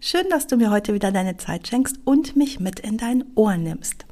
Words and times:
Schön, 0.00 0.30
dass 0.30 0.46
du 0.46 0.56
mir 0.56 0.70
heute 0.70 0.94
wieder 0.94 1.10
deine 1.10 1.38
Zeit 1.38 1.66
schenkst 1.66 1.98
und 2.04 2.36
mich 2.36 2.60
mit 2.60 2.78
in 2.78 2.98
dein 2.98 3.24
Ohr 3.34 3.56
nimmst. 3.56 4.06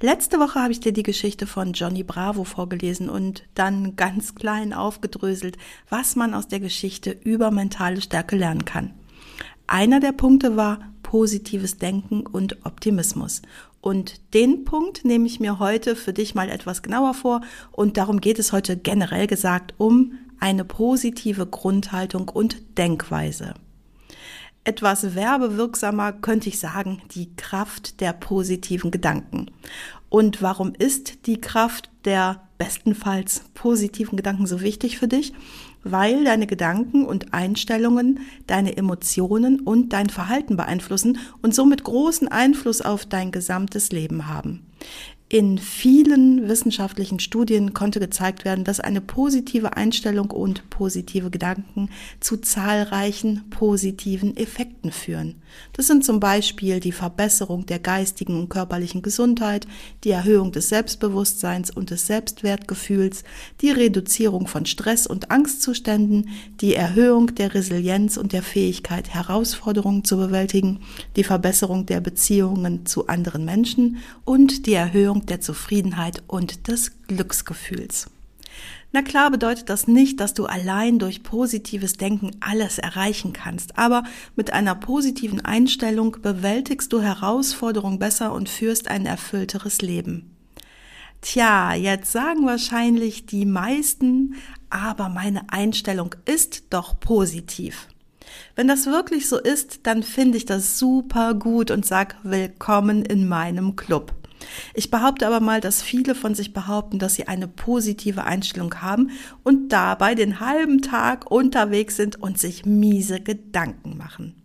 Letzte 0.00 0.38
Woche 0.38 0.60
habe 0.60 0.70
ich 0.70 0.78
dir 0.78 0.92
die 0.92 1.02
Geschichte 1.02 1.48
von 1.48 1.72
Johnny 1.72 2.04
Bravo 2.04 2.44
vorgelesen 2.44 3.08
und 3.08 3.42
dann 3.54 3.96
ganz 3.96 4.36
klein 4.36 4.72
aufgedröselt, 4.72 5.58
was 5.88 6.14
man 6.14 6.34
aus 6.34 6.46
der 6.46 6.60
Geschichte 6.60 7.10
über 7.10 7.50
mentale 7.50 8.00
Stärke 8.00 8.36
lernen 8.36 8.64
kann. 8.64 8.94
Einer 9.66 9.98
der 9.98 10.12
Punkte 10.12 10.56
war 10.56 10.78
positives 11.02 11.78
Denken 11.78 12.24
und 12.24 12.64
Optimismus. 12.64 13.42
Und 13.80 14.34
den 14.34 14.64
Punkt 14.64 15.04
nehme 15.04 15.26
ich 15.26 15.40
mir 15.40 15.58
heute 15.58 15.96
für 15.96 16.12
dich 16.12 16.36
mal 16.36 16.48
etwas 16.48 16.80
genauer 16.80 17.14
vor 17.14 17.40
und 17.72 17.96
darum 17.96 18.20
geht 18.20 18.38
es 18.38 18.52
heute 18.52 18.76
generell 18.76 19.26
gesagt 19.26 19.74
um 19.78 20.12
eine 20.38 20.64
positive 20.64 21.46
Grundhaltung 21.46 22.28
und 22.28 22.78
Denkweise. 22.78 23.54
Etwas 24.64 25.16
werbewirksamer 25.16 26.12
könnte 26.12 26.48
ich 26.48 26.60
sagen, 26.60 27.02
die 27.14 27.34
Kraft 27.34 28.00
der 28.00 28.12
positiven 28.12 28.92
Gedanken. 28.92 29.50
Und 30.08 30.40
warum 30.40 30.72
ist 30.78 31.26
die 31.26 31.40
Kraft 31.40 31.90
der 32.04 32.42
bestenfalls 32.58 33.42
positiven 33.54 34.16
Gedanken 34.16 34.46
so 34.46 34.60
wichtig 34.60 34.98
für 34.98 35.08
dich? 35.08 35.32
Weil 35.82 36.22
deine 36.22 36.46
Gedanken 36.46 37.04
und 37.04 37.34
Einstellungen 37.34 38.20
deine 38.46 38.76
Emotionen 38.76 39.58
und 39.58 39.92
dein 39.92 40.10
Verhalten 40.10 40.56
beeinflussen 40.56 41.18
und 41.40 41.56
somit 41.56 41.82
großen 41.82 42.28
Einfluss 42.28 42.82
auf 42.82 43.04
dein 43.04 43.32
gesamtes 43.32 43.90
Leben 43.90 44.28
haben. 44.28 44.64
In 45.32 45.56
vielen 45.56 46.46
wissenschaftlichen 46.46 47.18
Studien 47.18 47.72
konnte 47.72 48.00
gezeigt 48.00 48.44
werden, 48.44 48.64
dass 48.64 48.80
eine 48.80 49.00
positive 49.00 49.78
Einstellung 49.78 50.30
und 50.30 50.68
positive 50.68 51.30
Gedanken 51.30 51.88
zu 52.20 52.36
zahlreichen 52.36 53.48
positiven 53.48 54.36
Effekten 54.36 54.92
führen. 54.92 55.36
Das 55.72 55.86
sind 55.86 56.04
zum 56.04 56.20
Beispiel 56.20 56.80
die 56.80 56.92
Verbesserung 56.92 57.64
der 57.64 57.78
geistigen 57.78 58.38
und 58.38 58.50
körperlichen 58.50 59.00
Gesundheit, 59.00 59.66
die 60.04 60.10
Erhöhung 60.10 60.52
des 60.52 60.68
Selbstbewusstseins 60.68 61.70
und 61.70 61.88
des 61.88 62.06
Selbstwertgefühls, 62.06 63.24
die 63.62 63.70
Reduzierung 63.70 64.46
von 64.46 64.66
Stress- 64.66 65.06
und 65.06 65.30
Angstzuständen, 65.30 66.28
die 66.60 66.74
Erhöhung 66.74 67.34
der 67.34 67.54
Resilienz 67.54 68.18
und 68.18 68.34
der 68.34 68.42
Fähigkeit, 68.42 69.08
Herausforderungen 69.08 70.04
zu 70.04 70.18
bewältigen, 70.18 70.80
die 71.16 71.24
Verbesserung 71.24 71.86
der 71.86 72.02
Beziehungen 72.02 72.84
zu 72.84 73.06
anderen 73.06 73.46
Menschen 73.46 73.96
und 74.26 74.66
die 74.66 74.74
Erhöhung 74.74 75.21
der 75.30 75.40
Zufriedenheit 75.40 76.22
und 76.26 76.68
des 76.68 76.92
Glücksgefühls. 77.06 78.10
Na 78.92 79.00
klar 79.00 79.30
bedeutet 79.30 79.70
das 79.70 79.88
nicht, 79.88 80.20
dass 80.20 80.34
du 80.34 80.44
allein 80.44 80.98
durch 80.98 81.22
positives 81.22 81.94
Denken 81.94 82.32
alles 82.40 82.78
erreichen 82.78 83.32
kannst, 83.32 83.78
aber 83.78 84.04
mit 84.36 84.52
einer 84.52 84.74
positiven 84.74 85.42
Einstellung 85.42 86.18
bewältigst 86.20 86.92
du 86.92 87.00
Herausforderungen 87.00 87.98
besser 87.98 88.32
und 88.32 88.50
führst 88.50 88.88
ein 88.88 89.06
erfüllteres 89.06 89.80
Leben. 89.80 90.36
Tja, 91.22 91.72
jetzt 91.72 92.12
sagen 92.12 92.44
wahrscheinlich 92.44 93.26
die 93.26 93.46
meisten, 93.46 94.34
aber 94.68 95.08
meine 95.08 95.48
Einstellung 95.50 96.14
ist 96.26 96.64
doch 96.70 96.98
positiv. 97.00 97.88
Wenn 98.56 98.68
das 98.68 98.86
wirklich 98.86 99.28
so 99.28 99.38
ist, 99.38 99.86
dann 99.86 100.02
finde 100.02 100.36
ich 100.36 100.44
das 100.44 100.78
super 100.78 101.34
gut 101.34 101.70
und 101.70 101.86
sag 101.86 102.16
willkommen 102.24 103.04
in 103.04 103.28
meinem 103.28 103.76
Club. 103.76 104.14
Ich 104.74 104.90
behaupte 104.90 105.26
aber 105.26 105.40
mal, 105.40 105.60
dass 105.60 105.82
viele 105.82 106.14
von 106.14 106.34
sich 106.34 106.52
behaupten, 106.52 106.98
dass 106.98 107.14
sie 107.14 107.28
eine 107.28 107.48
positive 107.48 108.24
Einstellung 108.24 108.82
haben 108.82 109.10
und 109.42 109.70
dabei 109.70 110.14
den 110.14 110.40
halben 110.40 110.82
Tag 110.82 111.30
unterwegs 111.30 111.96
sind 111.96 112.20
und 112.20 112.38
sich 112.38 112.64
miese 112.64 113.20
Gedanken 113.20 113.96
machen. 113.96 114.42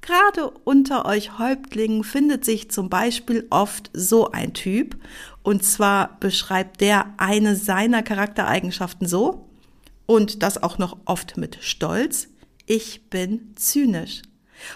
Gerade 0.00 0.50
unter 0.64 1.06
euch 1.06 1.38
Häuptlingen 1.38 2.04
findet 2.04 2.44
sich 2.44 2.70
zum 2.70 2.90
Beispiel 2.90 3.46
oft 3.48 3.90
so 3.94 4.30
ein 4.30 4.52
Typ, 4.52 4.96
und 5.42 5.64
zwar 5.64 6.18
beschreibt 6.20 6.82
der 6.82 7.14
eine 7.16 7.56
seiner 7.56 8.02
Charaktereigenschaften 8.02 9.06
so, 9.06 9.48
und 10.06 10.42
das 10.42 10.62
auch 10.62 10.76
noch 10.76 10.98
oft 11.06 11.38
mit 11.38 11.58
Stolz, 11.62 12.28
ich 12.66 13.08
bin 13.08 13.54
zynisch. 13.56 14.22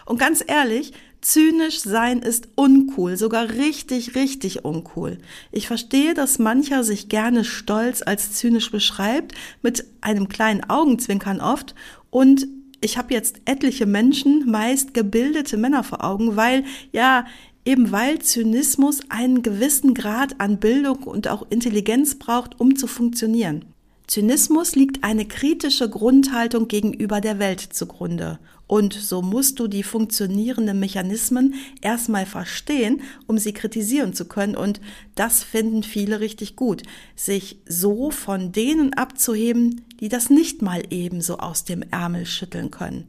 Und 0.07 0.19
ganz 0.19 0.43
ehrlich, 0.47 0.93
Zynisch 1.21 1.81
sein 1.81 2.21
ist 2.21 2.49
uncool, 2.55 3.17
sogar 3.17 3.51
richtig, 3.51 4.15
richtig 4.15 4.65
uncool. 4.65 5.19
Ich 5.51 5.67
verstehe, 5.67 6.15
dass 6.15 6.39
mancher 6.39 6.85
sich 6.85 7.09
gerne 7.09 7.45
stolz 7.45 8.03
als 8.03 8.33
zynisch 8.33 8.71
beschreibt, 8.71 9.35
mit 9.63 9.85
einem 10.01 10.29
kleinen 10.29 10.69
Augenzwinkern 10.69 11.41
oft. 11.41 11.75
Und 12.11 12.47
ich 12.81 12.97
habe 12.99 13.13
jetzt 13.13 13.41
etliche 13.47 13.87
Menschen, 13.87 14.49
meist 14.49 14.95
gebildete 14.95 15.57
Männer 15.57 15.83
vor 15.83 16.05
Augen, 16.05 16.37
weil 16.37 16.65
ja, 16.93 17.27
eben 17.65 17.91
weil 17.91 18.21
Zynismus 18.21 19.01
einen 19.09 19.43
gewissen 19.43 19.95
Grad 19.95 20.41
an 20.41 20.59
Bildung 20.59 21.03
und 21.03 21.29
auch 21.29 21.47
Intelligenz 21.51 22.15
braucht, 22.15 22.61
um 22.61 22.77
zu 22.77 22.87
funktionieren. 22.87 23.65
Zynismus 24.07 24.75
liegt 24.75 25.05
eine 25.05 25.27
kritische 25.27 25.91
Grundhaltung 25.91 26.69
gegenüber 26.69 27.21
der 27.21 27.39
Welt 27.39 27.61
zugrunde. 27.61 28.39
Und 28.69 28.93
so 28.93 29.23
musst 29.23 29.59
du 29.59 29.67
die 29.67 29.83
funktionierenden 29.83 30.79
Mechanismen 30.79 31.55
erstmal 31.81 32.27
verstehen, 32.27 33.01
um 33.27 33.39
sie 33.39 33.55
kritisieren 33.55 34.13
zu 34.13 34.27
können. 34.27 34.55
Und 34.55 34.81
das 35.15 35.43
finden 35.43 35.83
viele 35.83 36.21
richtig 36.21 36.55
gut, 36.55 36.83
sich 37.17 37.59
so 37.67 38.11
von 38.11 38.53
denen 38.53 38.93
abzuheben, 38.93 39.87
die 40.01 40.11
das 40.11 40.29
nicht 40.31 40.63
mal 40.63 40.83
ebenso 40.91 41.39
aus 41.39 41.65
dem 41.65 41.83
Ärmel 41.91 42.27
schütteln 42.27 42.71
können. 42.71 43.09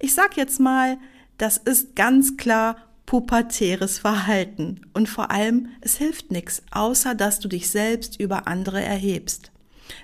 Ich 0.00 0.14
sag 0.14 0.38
jetzt 0.38 0.58
mal, 0.58 0.96
das 1.36 1.58
ist 1.58 1.94
ganz 1.94 2.38
klar 2.38 2.76
pubertäres 3.04 3.98
Verhalten. 3.98 4.80
Und 4.94 5.10
vor 5.10 5.30
allem, 5.30 5.68
es 5.82 5.96
hilft 5.96 6.30
nichts, 6.30 6.62
außer 6.70 7.14
dass 7.14 7.40
du 7.40 7.48
dich 7.48 7.68
selbst 7.68 8.18
über 8.18 8.48
andere 8.48 8.82
erhebst. 8.82 9.52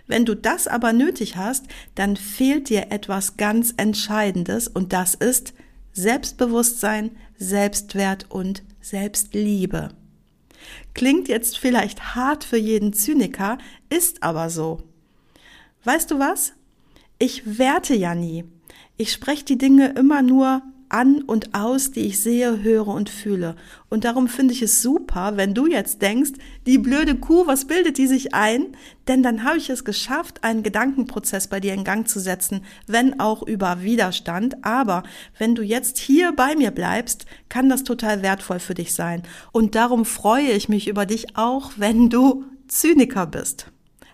Wenn 0.06 0.24
du 0.24 0.34
das 0.34 0.66
aber 0.66 0.92
nötig 0.92 1.36
hast, 1.36 1.66
dann 1.94 2.16
fehlt 2.16 2.68
dir 2.68 2.90
etwas 2.90 3.36
ganz 3.36 3.74
Entscheidendes 3.76 4.68
und 4.68 4.92
das 4.92 5.14
ist 5.14 5.54
Selbstbewusstsein, 5.92 7.16
Selbstwert 7.36 8.26
und 8.30 8.62
Selbstliebe. 8.80 9.90
Klingt 10.94 11.28
jetzt 11.28 11.58
vielleicht 11.58 12.14
hart 12.14 12.44
für 12.44 12.58
jeden 12.58 12.92
Zyniker, 12.92 13.58
ist 13.88 14.22
aber 14.22 14.50
so. 14.50 14.82
Weißt 15.84 16.10
du 16.10 16.18
was? 16.18 16.52
Ich 17.18 17.58
werte 17.58 17.94
ja 17.94 18.14
nie. 18.14 18.44
Ich 18.96 19.12
spreche 19.12 19.44
die 19.44 19.58
Dinge 19.58 19.90
immer 19.90 20.22
nur 20.22 20.62
an 20.90 21.22
und 21.22 21.54
aus, 21.54 21.90
die 21.90 22.00
ich 22.00 22.20
sehe, 22.20 22.62
höre 22.62 22.88
und 22.88 23.08
fühle. 23.08 23.56
Und 23.88 24.04
darum 24.04 24.28
finde 24.28 24.52
ich 24.52 24.62
es 24.62 24.82
super, 24.82 25.36
wenn 25.36 25.54
du 25.54 25.66
jetzt 25.66 26.02
denkst, 26.02 26.32
die 26.66 26.78
blöde 26.78 27.14
Kuh, 27.14 27.46
was 27.46 27.66
bildet 27.66 27.98
die 27.98 28.06
sich 28.06 28.34
ein? 28.34 28.76
Denn 29.08 29.22
dann 29.22 29.44
habe 29.44 29.58
ich 29.58 29.70
es 29.70 29.84
geschafft, 29.84 30.44
einen 30.44 30.62
Gedankenprozess 30.62 31.48
bei 31.48 31.60
dir 31.60 31.74
in 31.74 31.84
Gang 31.84 32.06
zu 32.06 32.20
setzen, 32.20 32.62
wenn 32.86 33.18
auch 33.20 33.42
über 33.42 33.82
Widerstand. 33.82 34.64
Aber 34.64 35.02
wenn 35.38 35.54
du 35.54 35.62
jetzt 35.62 35.98
hier 35.98 36.32
bei 36.32 36.54
mir 36.56 36.70
bleibst, 36.70 37.26
kann 37.48 37.68
das 37.68 37.84
total 37.84 38.22
wertvoll 38.22 38.58
für 38.58 38.74
dich 38.74 38.94
sein. 38.94 39.22
Und 39.52 39.74
darum 39.74 40.04
freue 40.04 40.50
ich 40.50 40.68
mich 40.68 40.88
über 40.88 41.06
dich 41.06 41.36
auch, 41.36 41.72
wenn 41.76 42.10
du 42.10 42.44
Zyniker 42.68 43.26
bist. 43.26 43.66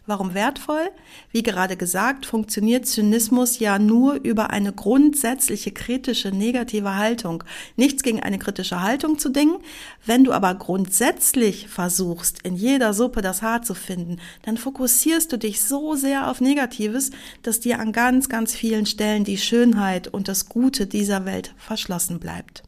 Warum 0.08 0.34
wertvoll? 0.34 0.88
Wie 1.32 1.42
gerade 1.42 1.76
gesagt, 1.76 2.26
funktioniert 2.26 2.86
Zynismus 2.86 3.58
ja 3.58 3.80
nur 3.80 4.14
über 4.14 4.50
eine 4.50 4.72
grundsätzliche 4.72 5.72
kritische 5.72 6.30
negative 6.30 6.94
Haltung. 6.94 7.42
Nichts 7.74 8.04
gegen 8.04 8.22
eine 8.22 8.38
kritische 8.38 8.82
Haltung 8.82 9.18
zu 9.18 9.30
dingen. 9.30 9.56
Wenn 10.04 10.22
du 10.22 10.30
aber 10.30 10.54
grundsätzlich 10.54 11.66
versuchst, 11.66 12.38
in 12.44 12.54
jeder 12.54 12.94
Suppe 12.94 13.20
das 13.20 13.42
Haar 13.42 13.62
zu 13.62 13.74
finden, 13.74 14.20
dann 14.42 14.58
fokussierst 14.58 15.32
du 15.32 15.38
dich 15.38 15.60
so 15.60 15.96
sehr 15.96 16.30
auf 16.30 16.40
Negatives, 16.40 17.10
dass 17.42 17.58
dir 17.58 17.80
an 17.80 17.90
ganz, 17.90 18.28
ganz 18.28 18.54
vielen 18.54 18.86
Stellen 18.86 19.24
die 19.24 19.38
Schönheit 19.38 20.06
und 20.06 20.28
das 20.28 20.48
Gute 20.48 20.86
dieser 20.86 21.24
Welt 21.24 21.52
verschlossen 21.56 22.20
bleibt. 22.20 22.62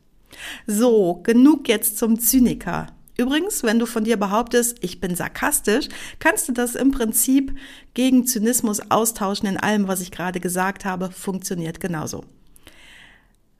So, 0.67 1.21
genug 1.23 1.69
jetzt 1.69 1.99
zum 1.99 2.19
Zyniker. 2.19 2.98
Übrigens, 3.21 3.65
wenn 3.65 3.81
du 3.81 3.87
von 3.87 4.05
dir 4.05 4.17
behauptest, 4.17 4.79
ich 4.81 5.01
bin 5.01 5.17
sarkastisch, 5.17 5.89
kannst 6.21 6.49
du 6.49 6.53
das 6.53 6.77
im 6.77 6.93
Prinzip 6.93 7.53
gegen 7.93 8.27
Zynismus 8.27 8.93
austauschen 8.93 9.49
in 9.49 9.57
allem, 9.57 9.89
was 9.89 10.01
ich 10.01 10.13
gerade 10.13 10.39
gesagt 10.39 10.85
habe, 10.85 11.11
funktioniert 11.11 11.81
genauso. 11.81 12.25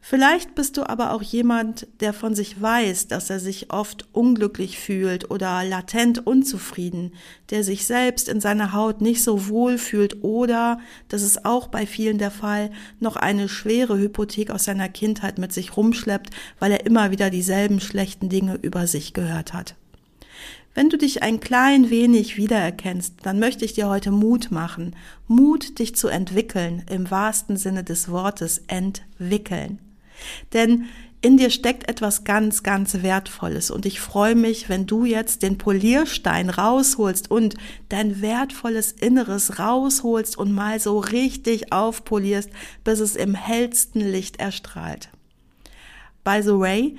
Vielleicht 0.01 0.55
bist 0.55 0.77
du 0.77 0.89
aber 0.89 1.13
auch 1.13 1.23
jemand, 1.23 1.87
der 2.01 2.15
von 2.15 2.35
sich 2.35 2.63
weiß, 2.63 3.09
dass 3.09 3.29
er 3.29 3.41
sich 3.41 3.71
oft 3.71 4.09
unglücklich 4.13 4.79
fühlt 4.79 5.31
oder 5.31 5.63
latent 5.65 6.27
unzufrieden, 6.27 7.13
der 7.51 7.63
sich 7.63 7.85
selbst 7.85 8.29
in 8.29 8.41
seiner 8.41 8.73
Haut 8.73 9.03
nicht 9.03 9.23
so 9.23 9.49
wohl 9.49 9.77
fühlt 9.77 10.23
oder, 10.25 10.79
das 11.09 11.23
ist 11.23 11.45
auch 11.45 11.67
bei 11.69 11.85
vielen 11.85 12.17
der 12.17 12.31
Fall, 12.31 12.71
noch 13.01 13.17
eine 13.17 13.49
schwere 13.49 13.99
Hypothek 13.99 14.51
aus 14.51 14.65
seiner 14.65 14.89
Kindheit 14.89 15.39
mit 15.39 15.53
sich 15.53 15.77
rumschleppt, 15.77 16.31
weil 16.59 16.73
er 16.73 16.87
immer 16.87 17.11
wieder 17.11 17.29
dieselben 17.29 17.81
schlechten 17.81 18.31
Dinge 18.31 18.59
über 18.63 18.87
sich 18.87 19.13
gehört 19.13 19.53
hat. 19.53 19.75
Wenn 20.75 20.91
du 20.91 20.97
dich 20.97 21.23
ein 21.23 21.41
klein 21.41 21.91
wenig 21.91 22.37
wiedererkennst, 22.37 23.15
dann 23.25 23.41
möchte 23.41 23.65
ich 23.65 23.75
dir 23.75 23.89
heute 23.89 24.13
Mut 24.13 24.53
machen. 24.53 24.95
Mut, 25.27 25.81
dich 25.81 25.97
zu 25.97 26.09
entwickeln, 26.09 26.85
im 26.89 27.11
wahrsten 27.11 27.57
Sinne 27.57 27.83
des 27.83 28.09
Wortes 28.11 28.63
entwickeln. 28.69 29.81
Denn 30.53 30.87
in 31.21 31.37
dir 31.37 31.51
steckt 31.51 31.89
etwas 31.89 32.23
ganz, 32.23 32.63
ganz 32.63 33.03
Wertvolles 33.03 33.73
und 33.73 33.87
ich 33.87 33.99
freue 33.99 34.37
mich, 34.37 34.69
wenn 34.69 34.87
du 34.87 35.05
jetzt 35.05 35.43
den 35.43 35.59
Polierstein 35.59 36.49
rausholst 36.49 37.29
und 37.29 37.57
dein 37.89 38.23
wertvolles 38.23 38.93
Inneres 38.93 39.59
rausholst 39.59 40.39
und 40.39 40.53
mal 40.53 40.79
so 40.79 40.99
richtig 40.99 41.73
aufpolierst, 41.73 42.51
bis 42.85 43.01
es 43.01 43.17
im 43.17 43.35
hellsten 43.35 44.01
Licht 44.01 44.39
erstrahlt. 44.39 45.09
By 46.23 46.41
the 46.41 46.59
way, 46.59 46.97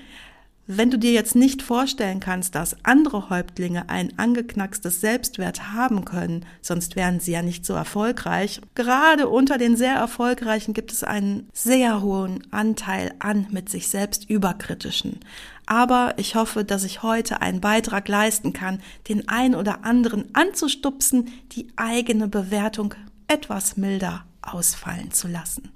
wenn 0.71 0.91
du 0.91 0.99
dir 0.99 1.11
jetzt 1.11 1.35
nicht 1.35 1.63
vorstellen 1.63 2.19
kannst, 2.19 2.53
dass 2.53 2.77
andere 2.85 3.31
Häuptlinge 3.31 3.89
ein 3.89 4.13
angeknackstes 4.19 5.01
Selbstwert 5.01 5.73
haben 5.73 6.05
können, 6.05 6.45
sonst 6.61 6.95
wären 6.95 7.19
sie 7.19 7.31
ja 7.31 7.41
nicht 7.41 7.65
so 7.65 7.73
erfolgreich, 7.73 8.61
gerade 8.75 9.29
unter 9.29 9.57
den 9.57 9.75
sehr 9.75 9.95
erfolgreichen 9.95 10.75
gibt 10.75 10.91
es 10.91 11.03
einen 11.03 11.49
sehr 11.53 12.03
hohen 12.03 12.43
Anteil 12.51 13.15
an 13.17 13.47
mit 13.49 13.67
sich 13.69 13.87
selbst 13.87 14.29
überkritischen. 14.29 15.19
Aber 15.65 16.13
ich 16.17 16.35
hoffe, 16.35 16.63
dass 16.63 16.83
ich 16.83 17.01
heute 17.01 17.41
einen 17.41 17.61
Beitrag 17.61 18.07
leisten 18.07 18.53
kann, 18.53 18.79
den 19.07 19.27
ein 19.27 19.55
oder 19.55 19.83
anderen 19.85 20.25
anzustupsen, 20.33 21.29
die 21.53 21.67
eigene 21.77 22.27
Bewertung 22.27 22.93
etwas 23.27 23.75
milder 23.75 24.23
ausfallen 24.43 25.09
zu 25.09 25.27
lassen. 25.27 25.71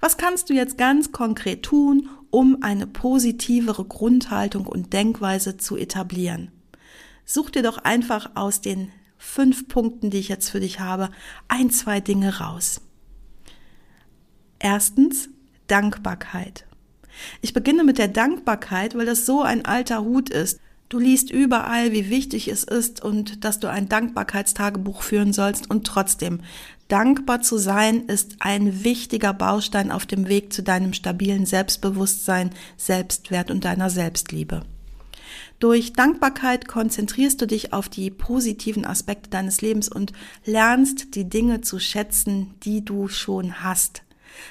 Was 0.00 0.18
kannst 0.18 0.50
du 0.50 0.54
jetzt 0.54 0.76
ganz 0.76 1.10
konkret 1.10 1.62
tun, 1.62 2.08
um 2.30 2.62
eine 2.62 2.86
positivere 2.86 3.84
Grundhaltung 3.84 4.66
und 4.66 4.92
Denkweise 4.92 5.56
zu 5.56 5.76
etablieren? 5.76 6.50
Such 7.24 7.50
dir 7.50 7.62
doch 7.62 7.78
einfach 7.78 8.30
aus 8.34 8.60
den 8.60 8.90
fünf 9.18 9.68
Punkten, 9.68 10.10
die 10.10 10.18
ich 10.18 10.28
jetzt 10.28 10.48
für 10.48 10.60
dich 10.60 10.80
habe, 10.80 11.10
ein, 11.48 11.70
zwei 11.70 12.00
Dinge 12.00 12.38
raus. 12.38 12.80
Erstens, 14.58 15.28
Dankbarkeit. 15.66 16.66
Ich 17.40 17.52
beginne 17.52 17.84
mit 17.84 17.98
der 17.98 18.08
Dankbarkeit, 18.08 18.94
weil 18.96 19.06
das 19.06 19.26
so 19.26 19.42
ein 19.42 19.64
alter 19.64 20.02
Hut 20.02 20.30
ist. 20.30 20.60
Du 20.88 20.98
liest 20.98 21.30
überall, 21.30 21.92
wie 21.92 22.08
wichtig 22.08 22.48
es 22.48 22.64
ist 22.64 23.02
und 23.04 23.44
dass 23.44 23.60
du 23.60 23.68
ein 23.70 23.88
Dankbarkeitstagebuch 23.88 25.02
führen 25.02 25.32
sollst 25.32 25.70
und 25.70 25.86
trotzdem 25.86 26.40
Dankbar 26.88 27.42
zu 27.42 27.58
sein 27.58 28.06
ist 28.06 28.36
ein 28.38 28.82
wichtiger 28.82 29.34
Baustein 29.34 29.92
auf 29.92 30.06
dem 30.06 30.26
Weg 30.26 30.54
zu 30.54 30.62
deinem 30.62 30.94
stabilen 30.94 31.44
Selbstbewusstsein, 31.44 32.50
Selbstwert 32.78 33.50
und 33.50 33.66
deiner 33.66 33.90
Selbstliebe. 33.90 34.62
Durch 35.58 35.92
Dankbarkeit 35.92 36.66
konzentrierst 36.66 37.42
du 37.42 37.46
dich 37.46 37.74
auf 37.74 37.90
die 37.90 38.10
positiven 38.10 38.86
Aspekte 38.86 39.28
deines 39.28 39.60
Lebens 39.60 39.90
und 39.90 40.14
lernst 40.46 41.14
die 41.14 41.28
Dinge 41.28 41.60
zu 41.60 41.78
schätzen, 41.78 42.54
die 42.62 42.82
du 42.82 43.08
schon 43.08 43.62
hast. 43.62 44.02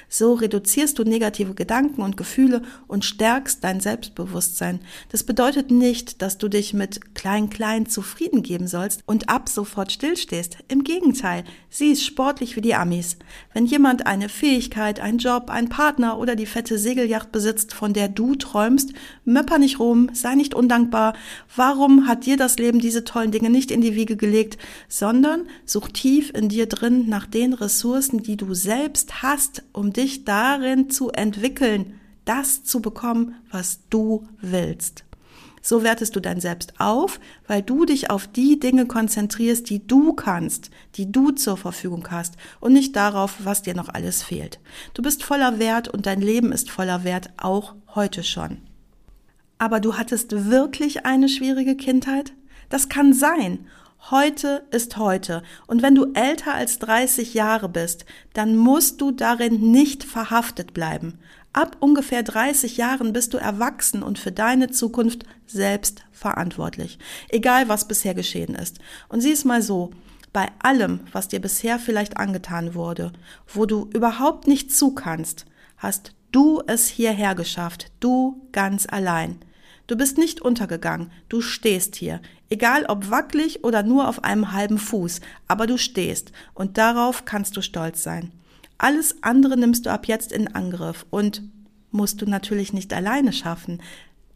So 0.08 0.34
reduzierst 0.34 0.98
du 0.98 1.04
negative 1.04 1.54
Gedanken 1.54 2.02
und 2.02 2.16
Gefühle 2.16 2.62
und 2.86 3.04
stärkst 3.04 3.62
dein 3.64 3.80
Selbstbewusstsein. 3.80 4.80
Das 5.10 5.24
bedeutet 5.24 5.70
nicht, 5.70 6.22
dass 6.22 6.38
du 6.38 6.48
dich 6.48 6.74
mit 6.74 7.14
klein-klein 7.14 7.86
zufrieden 7.86 8.42
geben 8.42 8.66
sollst 8.66 9.02
und 9.06 9.28
ab 9.28 9.48
sofort 9.48 9.92
stillstehst. 9.92 10.58
Im 10.68 10.84
Gegenteil, 10.84 11.44
sie 11.70 11.92
ist 11.92 12.04
sportlich 12.04 12.56
wie 12.56 12.60
die 12.60 12.74
Amis. 12.74 13.16
Wenn 13.52 13.66
jemand 13.66 14.06
eine 14.06 14.28
Fähigkeit, 14.28 15.00
einen 15.00 15.18
Job, 15.18 15.50
einen 15.50 15.68
Partner 15.68 16.18
oder 16.18 16.36
die 16.36 16.46
fette 16.46 16.78
Segelyacht 16.78 17.32
besitzt, 17.32 17.74
von 17.74 17.92
der 17.92 18.08
du 18.08 18.34
träumst, 18.34 18.92
möpper 19.24 19.58
nicht 19.58 19.78
rum, 19.78 20.10
sei 20.12 20.34
nicht 20.34 20.54
undankbar. 20.54 21.14
Warum 21.54 22.06
hat 22.06 22.26
dir 22.26 22.36
das 22.36 22.58
Leben 22.58 22.78
diese 22.78 23.04
tollen 23.04 23.30
Dinge 23.30 23.50
nicht 23.50 23.70
in 23.70 23.80
die 23.80 23.94
Wiege 23.94 24.16
gelegt, 24.16 24.58
sondern 24.88 25.46
such 25.64 25.88
tief 25.88 26.30
in 26.34 26.48
dir 26.48 26.66
drin 26.66 27.08
nach 27.08 27.26
den 27.26 27.52
Ressourcen, 27.52 28.22
die 28.22 28.36
du 28.36 28.54
selbst 28.54 29.22
hast 29.22 29.62
um 29.78 29.92
dich 29.92 30.24
darin 30.24 30.90
zu 30.90 31.10
entwickeln, 31.10 32.00
das 32.24 32.64
zu 32.64 32.82
bekommen, 32.82 33.36
was 33.52 33.78
du 33.90 34.26
willst. 34.40 35.04
So 35.62 35.84
wertest 35.84 36.16
du 36.16 36.20
dein 36.20 36.40
Selbst 36.40 36.80
auf, 36.80 37.20
weil 37.46 37.62
du 37.62 37.84
dich 37.84 38.10
auf 38.10 38.26
die 38.26 38.58
Dinge 38.58 38.86
konzentrierst, 38.86 39.70
die 39.70 39.86
du 39.86 40.14
kannst, 40.14 40.70
die 40.96 41.12
du 41.12 41.30
zur 41.30 41.56
Verfügung 41.56 42.08
hast 42.10 42.34
und 42.58 42.72
nicht 42.72 42.96
darauf, 42.96 43.36
was 43.44 43.62
dir 43.62 43.74
noch 43.74 43.88
alles 43.88 44.24
fehlt. 44.24 44.58
Du 44.94 45.02
bist 45.02 45.22
voller 45.22 45.60
Wert 45.60 45.86
und 45.86 46.06
dein 46.06 46.20
Leben 46.20 46.50
ist 46.50 46.70
voller 46.70 47.04
Wert, 47.04 47.30
auch 47.36 47.76
heute 47.94 48.24
schon. 48.24 48.58
Aber 49.58 49.78
du 49.78 49.94
hattest 49.94 50.50
wirklich 50.50 51.06
eine 51.06 51.28
schwierige 51.28 51.76
Kindheit? 51.76 52.32
Das 52.68 52.88
kann 52.88 53.12
sein. 53.12 53.66
Heute 54.10 54.62
ist 54.70 54.96
heute. 54.96 55.42
Und 55.66 55.82
wenn 55.82 55.94
du 55.94 56.12
älter 56.14 56.54
als 56.54 56.78
30 56.78 57.34
Jahre 57.34 57.68
bist, 57.68 58.06
dann 58.32 58.56
musst 58.56 59.00
du 59.00 59.10
darin 59.10 59.70
nicht 59.70 60.02
verhaftet 60.02 60.72
bleiben. 60.72 61.18
Ab 61.52 61.76
ungefähr 61.80 62.22
30 62.22 62.76
Jahren 62.78 63.12
bist 63.12 63.34
du 63.34 63.38
erwachsen 63.38 64.02
und 64.02 64.18
für 64.18 64.32
deine 64.32 64.70
Zukunft 64.70 65.26
selbst 65.46 66.04
verantwortlich. 66.12 66.98
Egal 67.28 67.68
was 67.68 67.88
bisher 67.88 68.14
geschehen 68.14 68.54
ist. 68.54 68.78
Und 69.08 69.20
sieh 69.20 69.32
es 69.32 69.44
mal 69.44 69.60
so. 69.60 69.90
Bei 70.32 70.48
allem, 70.60 71.00
was 71.12 71.28
dir 71.28 71.40
bisher 71.40 71.78
vielleicht 71.78 72.16
angetan 72.16 72.74
wurde, 72.74 73.12
wo 73.52 73.66
du 73.66 73.90
überhaupt 73.92 74.46
nicht 74.46 74.72
zu 74.72 74.94
kannst, 74.94 75.44
hast 75.76 76.12
du 76.32 76.62
es 76.66 76.86
hierher 76.86 77.34
geschafft. 77.34 77.90
Du 78.00 78.46
ganz 78.52 78.86
allein. 78.88 79.40
Du 79.88 79.96
bist 79.96 80.18
nicht 80.18 80.42
untergegangen, 80.42 81.10
du 81.30 81.40
stehst 81.40 81.96
hier, 81.96 82.20
egal 82.50 82.84
ob 82.86 83.10
wackelig 83.10 83.64
oder 83.64 83.82
nur 83.82 84.08
auf 84.08 84.24
einem 84.24 84.52
halben 84.52 84.78
Fuß, 84.78 85.20
aber 85.46 85.66
du 85.66 85.76
stehst 85.78 86.32
und 86.54 86.78
darauf 86.78 87.24
kannst 87.24 87.56
du 87.56 87.62
stolz 87.62 88.02
sein. 88.02 88.32
Alles 88.78 89.22
andere 89.22 89.56
nimmst 89.56 89.86
du 89.86 89.90
ab 89.90 90.06
jetzt 90.06 90.32
in 90.32 90.54
Angriff 90.54 91.04
und 91.10 91.42
musst 91.90 92.22
du 92.22 92.26
natürlich 92.26 92.72
nicht 92.72 92.92
alleine 92.92 93.32
schaffen. 93.32 93.82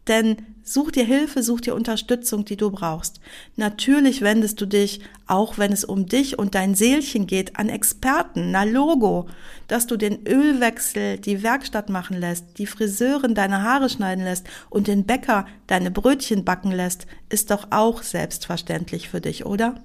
Denn 0.07 0.37
such 0.63 0.91
dir 0.91 1.03
Hilfe, 1.03 1.43
such 1.43 1.61
dir 1.61 1.75
Unterstützung, 1.75 2.45
die 2.45 2.57
du 2.57 2.71
brauchst. 2.71 3.19
Natürlich 3.55 4.21
wendest 4.21 4.59
du 4.61 4.65
dich, 4.65 5.01
auch 5.27 5.57
wenn 5.57 5.71
es 5.71 5.83
um 5.83 6.05
dich 6.05 6.39
und 6.39 6.55
dein 6.55 6.75
Seelchen 6.75 7.27
geht, 7.27 7.57
an 7.57 7.69
Experten, 7.69 8.51
na 8.51 8.63
Logo, 8.63 9.27
dass 9.67 9.87
du 9.87 9.97
den 9.97 10.25
Ölwechsel, 10.25 11.17
die 11.17 11.43
Werkstatt 11.43 11.89
machen 11.89 12.17
lässt, 12.17 12.57
die 12.57 12.67
Friseurin 12.67 13.35
deine 13.35 13.63
Haare 13.63 13.89
schneiden 13.89 14.23
lässt 14.23 14.47
und 14.69 14.87
den 14.87 15.05
Bäcker 15.05 15.45
deine 15.67 15.91
Brötchen 15.91 16.45
backen 16.45 16.71
lässt, 16.71 17.05
ist 17.29 17.51
doch 17.51 17.67
auch 17.71 18.01
selbstverständlich 18.03 19.09
für 19.09 19.21
dich, 19.21 19.45
oder? 19.45 19.75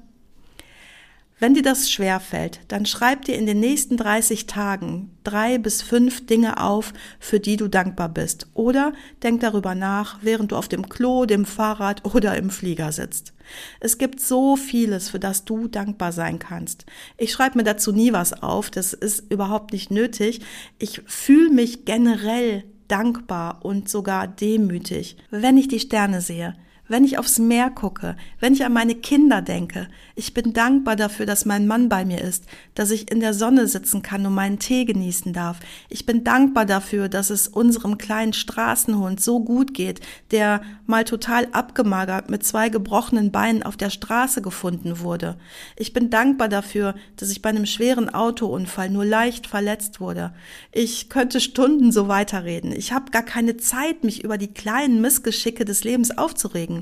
Wenn 1.40 1.54
dir 1.54 1.62
das 1.62 1.88
schwer 1.88 2.18
fällt, 2.18 2.60
dann 2.66 2.84
schreib 2.84 3.24
dir 3.24 3.36
in 3.36 3.46
den 3.46 3.60
nächsten 3.60 3.96
30 3.96 4.46
Tagen 4.46 5.10
drei 5.22 5.58
bis 5.58 5.82
fünf 5.82 6.26
Dinge 6.26 6.60
auf, 6.60 6.92
für 7.20 7.38
die 7.38 7.56
du 7.56 7.68
dankbar 7.68 8.08
bist. 8.08 8.48
Oder 8.54 8.92
denk 9.22 9.40
darüber 9.40 9.76
nach, 9.76 10.18
während 10.22 10.50
du 10.50 10.56
auf 10.56 10.66
dem 10.66 10.88
Klo, 10.88 11.26
dem 11.26 11.44
Fahrrad 11.44 12.04
oder 12.04 12.36
im 12.36 12.50
Flieger 12.50 12.90
sitzt. 12.90 13.34
Es 13.78 13.98
gibt 13.98 14.20
so 14.20 14.56
vieles, 14.56 15.10
für 15.10 15.20
das 15.20 15.44
du 15.44 15.68
dankbar 15.68 16.10
sein 16.10 16.40
kannst. 16.40 16.86
Ich 17.16 17.30
schreibe 17.30 17.58
mir 17.58 17.64
dazu 17.64 17.92
nie 17.92 18.12
was 18.12 18.42
auf, 18.42 18.68
das 18.68 18.92
ist 18.92 19.30
überhaupt 19.30 19.72
nicht 19.72 19.92
nötig. 19.92 20.40
Ich 20.80 21.02
fühle 21.06 21.50
mich 21.50 21.84
generell 21.84 22.64
dankbar 22.88 23.64
und 23.64 23.88
sogar 23.88 24.26
demütig, 24.26 25.16
wenn 25.30 25.56
ich 25.56 25.68
die 25.68 25.80
Sterne 25.80 26.20
sehe 26.20 26.54
wenn 26.88 27.04
ich 27.04 27.18
aufs 27.18 27.38
Meer 27.38 27.70
gucke, 27.70 28.16
wenn 28.40 28.52
ich 28.52 28.64
an 28.64 28.72
meine 28.72 28.94
Kinder 28.94 29.42
denke. 29.42 29.88
Ich 30.14 30.34
bin 30.34 30.52
dankbar 30.52 30.96
dafür, 30.96 31.26
dass 31.26 31.44
mein 31.44 31.66
Mann 31.66 31.88
bei 31.88 32.04
mir 32.04 32.20
ist, 32.20 32.44
dass 32.74 32.90
ich 32.90 33.10
in 33.10 33.20
der 33.20 33.34
Sonne 33.34 33.68
sitzen 33.68 34.02
kann 34.02 34.26
und 34.26 34.34
meinen 34.34 34.58
Tee 34.58 34.84
genießen 34.84 35.32
darf. 35.32 35.60
Ich 35.88 36.06
bin 36.06 36.24
dankbar 36.24 36.64
dafür, 36.64 37.08
dass 37.08 37.30
es 37.30 37.48
unserem 37.48 37.98
kleinen 37.98 38.32
Straßenhund 38.32 39.20
so 39.20 39.40
gut 39.40 39.74
geht, 39.74 40.00
der 40.30 40.62
mal 40.86 41.04
total 41.04 41.48
abgemagert 41.52 42.30
mit 42.30 42.44
zwei 42.44 42.68
gebrochenen 42.68 43.30
Beinen 43.30 43.62
auf 43.62 43.76
der 43.76 43.90
Straße 43.90 44.42
gefunden 44.42 45.00
wurde. 45.00 45.36
Ich 45.76 45.92
bin 45.92 46.10
dankbar 46.10 46.48
dafür, 46.48 46.94
dass 47.16 47.30
ich 47.30 47.42
bei 47.42 47.50
einem 47.50 47.66
schweren 47.66 48.08
Autounfall 48.08 48.90
nur 48.90 49.04
leicht 49.04 49.46
verletzt 49.46 50.00
wurde. 50.00 50.32
Ich 50.72 51.08
könnte 51.08 51.40
Stunden 51.40 51.92
so 51.92 52.08
weiterreden. 52.08 52.72
Ich 52.72 52.92
habe 52.92 53.10
gar 53.10 53.22
keine 53.22 53.56
Zeit, 53.56 54.04
mich 54.04 54.24
über 54.24 54.38
die 54.38 54.52
kleinen 54.52 55.00
Missgeschicke 55.00 55.64
des 55.64 55.84
Lebens 55.84 56.16
aufzuregen. 56.16 56.77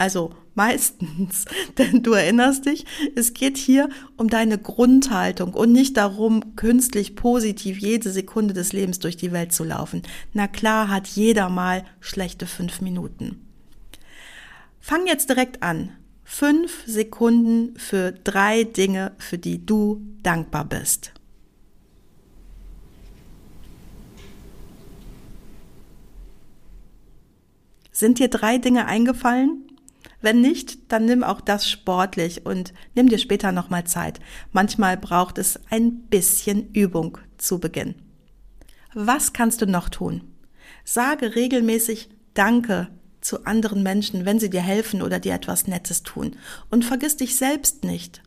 Also 0.00 0.30
meistens, 0.54 1.44
denn 1.78 2.02
du 2.02 2.14
erinnerst 2.14 2.64
dich, 2.64 2.86
es 3.16 3.34
geht 3.34 3.58
hier 3.58 3.90
um 4.16 4.28
deine 4.28 4.56
Grundhaltung 4.56 5.52
und 5.52 5.72
nicht 5.72 5.98
darum, 5.98 6.56
künstlich 6.56 7.16
positiv 7.16 7.78
jede 7.78 8.10
Sekunde 8.10 8.54
des 8.54 8.72
Lebens 8.72 8.98
durch 9.00 9.18
die 9.18 9.30
Welt 9.30 9.52
zu 9.52 9.62
laufen. 9.62 10.00
Na 10.32 10.48
klar 10.48 10.88
hat 10.88 11.06
jeder 11.06 11.50
mal 11.50 11.84
schlechte 12.00 12.46
fünf 12.46 12.80
Minuten. 12.80 13.46
Fang 14.80 15.06
jetzt 15.06 15.28
direkt 15.28 15.62
an. 15.62 15.90
Fünf 16.24 16.82
Sekunden 16.86 17.76
für 17.76 18.12
drei 18.12 18.64
Dinge, 18.64 19.12
für 19.18 19.36
die 19.36 19.66
du 19.66 20.00
dankbar 20.22 20.64
bist. 20.64 21.12
Sind 27.92 28.18
dir 28.18 28.28
drei 28.28 28.56
Dinge 28.56 28.86
eingefallen? 28.86 29.66
Wenn 30.20 30.40
nicht, 30.40 30.92
dann 30.92 31.06
nimm 31.06 31.22
auch 31.22 31.40
das 31.40 31.68
sportlich 31.68 32.44
und 32.44 32.74
nimm 32.94 33.08
dir 33.08 33.18
später 33.18 33.52
nochmal 33.52 33.84
Zeit. 33.84 34.20
Manchmal 34.52 34.96
braucht 34.96 35.38
es 35.38 35.58
ein 35.70 36.02
bisschen 36.08 36.70
Übung 36.72 37.18
zu 37.38 37.58
Beginn. 37.58 37.94
Was 38.92 39.32
kannst 39.32 39.62
du 39.62 39.66
noch 39.66 39.88
tun? 39.88 40.22
Sage 40.84 41.34
regelmäßig 41.36 42.10
Danke 42.34 42.88
zu 43.20 43.44
anderen 43.44 43.82
Menschen, 43.82 44.24
wenn 44.24 44.38
sie 44.38 44.50
dir 44.50 44.60
helfen 44.60 45.02
oder 45.02 45.20
dir 45.20 45.34
etwas 45.34 45.66
Nettes 45.66 46.02
tun. 46.02 46.36
Und 46.70 46.84
vergiss 46.84 47.16
dich 47.16 47.36
selbst 47.36 47.84
nicht. 47.84 48.22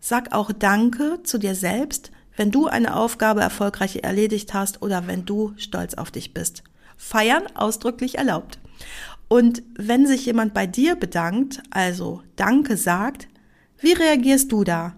Sag 0.00 0.32
auch 0.32 0.50
Danke 0.52 1.22
zu 1.24 1.38
dir 1.38 1.54
selbst, 1.54 2.10
wenn 2.36 2.50
du 2.50 2.66
eine 2.66 2.96
Aufgabe 2.96 3.42
erfolgreich 3.42 3.96
erledigt 4.02 4.54
hast 4.54 4.82
oder 4.82 5.06
wenn 5.06 5.26
du 5.26 5.52
stolz 5.56 5.94
auf 5.94 6.10
dich 6.10 6.32
bist. 6.32 6.64
Feiern 6.96 7.44
ausdrücklich 7.54 8.18
erlaubt. 8.18 8.58
Und 9.32 9.62
wenn 9.76 10.08
sich 10.08 10.26
jemand 10.26 10.54
bei 10.54 10.66
dir 10.66 10.96
bedankt, 10.96 11.62
also 11.70 12.20
Danke 12.34 12.76
sagt, 12.76 13.28
wie 13.78 13.92
reagierst 13.92 14.50
du 14.50 14.64
da? 14.64 14.96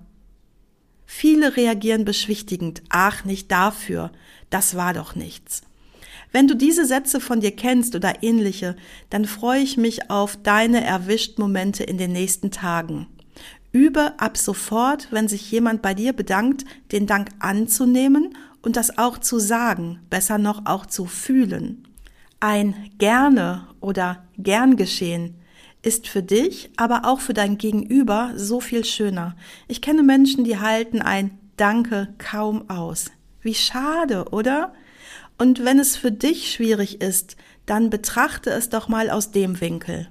Viele 1.05 1.59
reagieren 1.59 2.07
beschwichtigend. 2.07 2.83
Ach, 2.89 3.27
nicht 3.27 3.53
dafür. 3.53 4.11
Das 4.49 4.75
war 4.75 4.95
doch 4.95 5.15
nichts. 5.15 5.61
Wenn 6.33 6.49
du 6.49 6.57
diese 6.57 6.87
Sätze 6.87 7.21
von 7.21 7.41
dir 7.41 7.55
kennst 7.55 7.95
oder 7.95 8.23
ähnliche, 8.23 8.75
dann 9.11 9.27
freue 9.27 9.61
ich 9.61 9.77
mich 9.77 10.11
auf 10.11 10.39
deine 10.43 10.83
erwischt 10.83 11.39
Momente 11.39 11.85
in 11.85 11.99
den 11.99 12.13
nächsten 12.13 12.51
Tagen. 12.51 13.09
Übe 13.71 14.19
ab 14.19 14.39
sofort, 14.39 15.09
wenn 15.11 15.29
sich 15.29 15.51
jemand 15.51 15.83
bei 15.83 15.93
dir 15.93 16.15
bedankt, 16.15 16.65
den 16.91 17.07
Dank 17.07 17.29
anzunehmen 17.39 18.35
und 18.63 18.77
das 18.77 18.97
auch 18.97 19.19
zu 19.19 19.39
sagen, 19.39 20.01
besser 20.09 20.39
noch 20.39 20.65
auch 20.65 20.87
zu 20.87 21.05
fühlen. 21.05 21.87
Ein 22.43 22.91
gerne 22.99 23.69
oder 23.79 24.25
gern 24.37 24.75
geschehen 24.75 25.37
ist 25.81 26.09
für 26.09 26.25
dich, 26.25 26.71
aber 26.77 27.03
auch 27.05 27.21
für 27.21 27.35
dein 27.35 27.57
Gegenüber 27.57 28.33
so 28.35 28.59
viel 28.59 28.85
schöner. 28.85 29.37
Ich 29.69 29.81
kenne 29.81 30.03
Menschen, 30.03 30.43
die 30.43 30.59
halten 30.59 31.01
ein 31.03 31.39
Danke 31.57 32.13
kaum 32.19 32.69
aus. 32.69 33.13
Wie 33.43 33.55
schade, 33.55 34.25
oder? 34.33 34.75
Und 35.39 35.65
wenn 35.65 35.79
es 35.79 35.97
für 35.97 36.11
dich 36.11 36.51
schwierig 36.51 37.01
ist, 37.01 37.37
dann 37.65 37.91
betrachte 37.91 38.51
es 38.51 38.71
doch 38.71 38.89
mal 38.89 39.09
aus 39.09 39.31
dem 39.31 39.61
Winkel. 39.61 40.09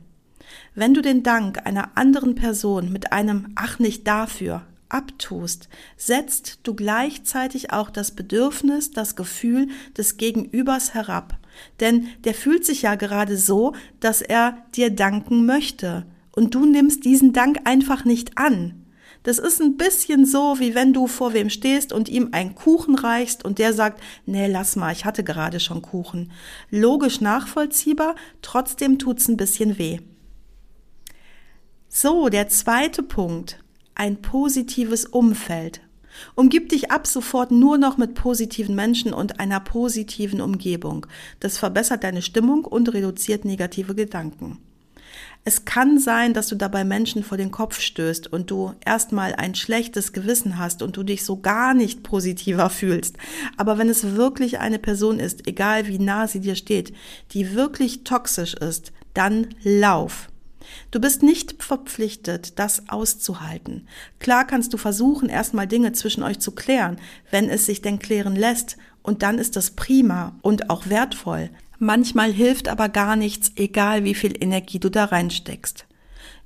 Wenn 0.73 0.93
du 0.93 1.01
den 1.01 1.23
Dank 1.23 1.65
einer 1.65 1.97
anderen 1.97 2.35
Person 2.35 2.93
mit 2.93 3.11
einem 3.11 3.49
Ach 3.55 3.77
nicht 3.77 4.07
dafür 4.07 4.61
abtust, 4.87 5.67
setzt 5.97 6.59
du 6.63 6.75
gleichzeitig 6.75 7.73
auch 7.73 7.89
das 7.89 8.11
Bedürfnis, 8.11 8.91
das 8.91 9.17
Gefühl 9.17 9.67
des 9.97 10.15
Gegenübers 10.15 10.93
herab. 10.93 11.40
Denn 11.79 12.07
der 12.23 12.33
fühlt 12.33 12.65
sich 12.65 12.83
ja 12.83 12.95
gerade 12.95 13.37
so, 13.37 13.73
dass 13.99 14.21
er 14.21 14.65
dir 14.75 14.89
danken 14.89 15.45
möchte. 15.45 16.05
Und 16.33 16.55
du 16.55 16.65
nimmst 16.65 17.05
diesen 17.05 17.33
Dank 17.33 17.61
einfach 17.65 18.05
nicht 18.05 18.37
an. 18.37 18.81
Das 19.23 19.37
ist 19.37 19.61
ein 19.61 19.77
bisschen 19.77 20.25
so, 20.25 20.59
wie 20.59 20.73
wenn 20.73 20.93
du 20.93 21.05
vor 21.05 21.33
wem 21.33 21.49
stehst 21.49 21.93
und 21.93 22.09
ihm 22.09 22.29
einen 22.31 22.55
Kuchen 22.55 22.95
reichst 22.95 23.45
und 23.45 23.59
der 23.59 23.73
sagt, 23.73 24.01
nee, 24.25 24.47
lass 24.47 24.75
mal, 24.75 24.91
ich 24.91 25.05
hatte 25.05 25.23
gerade 25.23 25.59
schon 25.59 25.83
Kuchen. 25.83 26.31
Logisch 26.71 27.21
nachvollziehbar, 27.21 28.15
trotzdem 28.41 28.97
tut's 28.97 29.27
ein 29.27 29.37
bisschen 29.37 29.77
weh. 29.77 29.99
So, 31.87 32.29
der 32.29 32.47
zweite 32.47 33.03
Punkt 33.03 33.59
ein 33.93 34.21
positives 34.21 35.05
Umfeld. 35.05 35.81
Umgib 36.35 36.69
dich 36.69 36.91
ab 36.91 37.07
sofort 37.07 37.51
nur 37.51 37.77
noch 37.77 37.97
mit 37.97 38.15
positiven 38.15 38.75
Menschen 38.75 39.13
und 39.13 39.39
einer 39.39 39.59
positiven 39.59 40.41
Umgebung. 40.41 41.05
Das 41.39 41.57
verbessert 41.57 42.03
deine 42.03 42.21
Stimmung 42.21 42.65
und 42.65 42.93
reduziert 42.93 43.45
negative 43.45 43.95
Gedanken. 43.95 44.59
Es 45.43 45.65
kann 45.65 45.97
sein, 45.97 46.33
dass 46.33 46.47
du 46.47 46.55
dabei 46.55 46.83
Menschen 46.83 47.23
vor 47.23 47.37
den 47.37 47.49
Kopf 47.49 47.79
stößt 47.79 48.31
und 48.31 48.51
du 48.51 48.73
erstmal 48.85 49.33
ein 49.33 49.55
schlechtes 49.55 50.13
Gewissen 50.13 50.59
hast 50.59 50.83
und 50.83 50.95
du 50.97 51.03
dich 51.03 51.25
so 51.25 51.37
gar 51.37 51.73
nicht 51.73 52.03
positiver 52.03 52.69
fühlst. 52.69 53.17
Aber 53.57 53.79
wenn 53.79 53.89
es 53.89 54.15
wirklich 54.15 54.59
eine 54.59 54.77
Person 54.77 55.19
ist, 55.19 55.47
egal 55.47 55.87
wie 55.87 55.97
nah 55.97 56.27
sie 56.27 56.41
dir 56.41 56.55
steht, 56.55 56.93
die 57.31 57.55
wirklich 57.55 58.03
toxisch 58.03 58.53
ist, 58.53 58.93
dann 59.15 59.47
lauf. 59.63 60.30
Du 60.91 60.99
bist 60.99 61.23
nicht 61.23 61.61
verpflichtet, 61.61 62.59
das 62.59 62.89
auszuhalten. 62.89 63.87
Klar 64.19 64.45
kannst 64.45 64.73
du 64.73 64.77
versuchen, 64.77 65.29
erstmal 65.29 65.67
Dinge 65.67 65.93
zwischen 65.93 66.23
euch 66.23 66.39
zu 66.39 66.51
klären, 66.51 66.97
wenn 67.29 67.49
es 67.49 67.65
sich 67.65 67.81
denn 67.81 67.99
klären 67.99 68.35
lässt, 68.35 68.77
und 69.03 69.23
dann 69.23 69.39
ist 69.39 69.55
das 69.55 69.71
prima 69.71 70.37
und 70.43 70.69
auch 70.69 70.87
wertvoll. 70.87 71.49
Manchmal 71.79 72.31
hilft 72.31 72.67
aber 72.67 72.87
gar 72.87 73.15
nichts, 73.15 73.51
egal 73.55 74.03
wie 74.03 74.13
viel 74.13 74.35
Energie 74.39 74.77
du 74.77 74.89
da 74.89 75.05
reinsteckst 75.05 75.87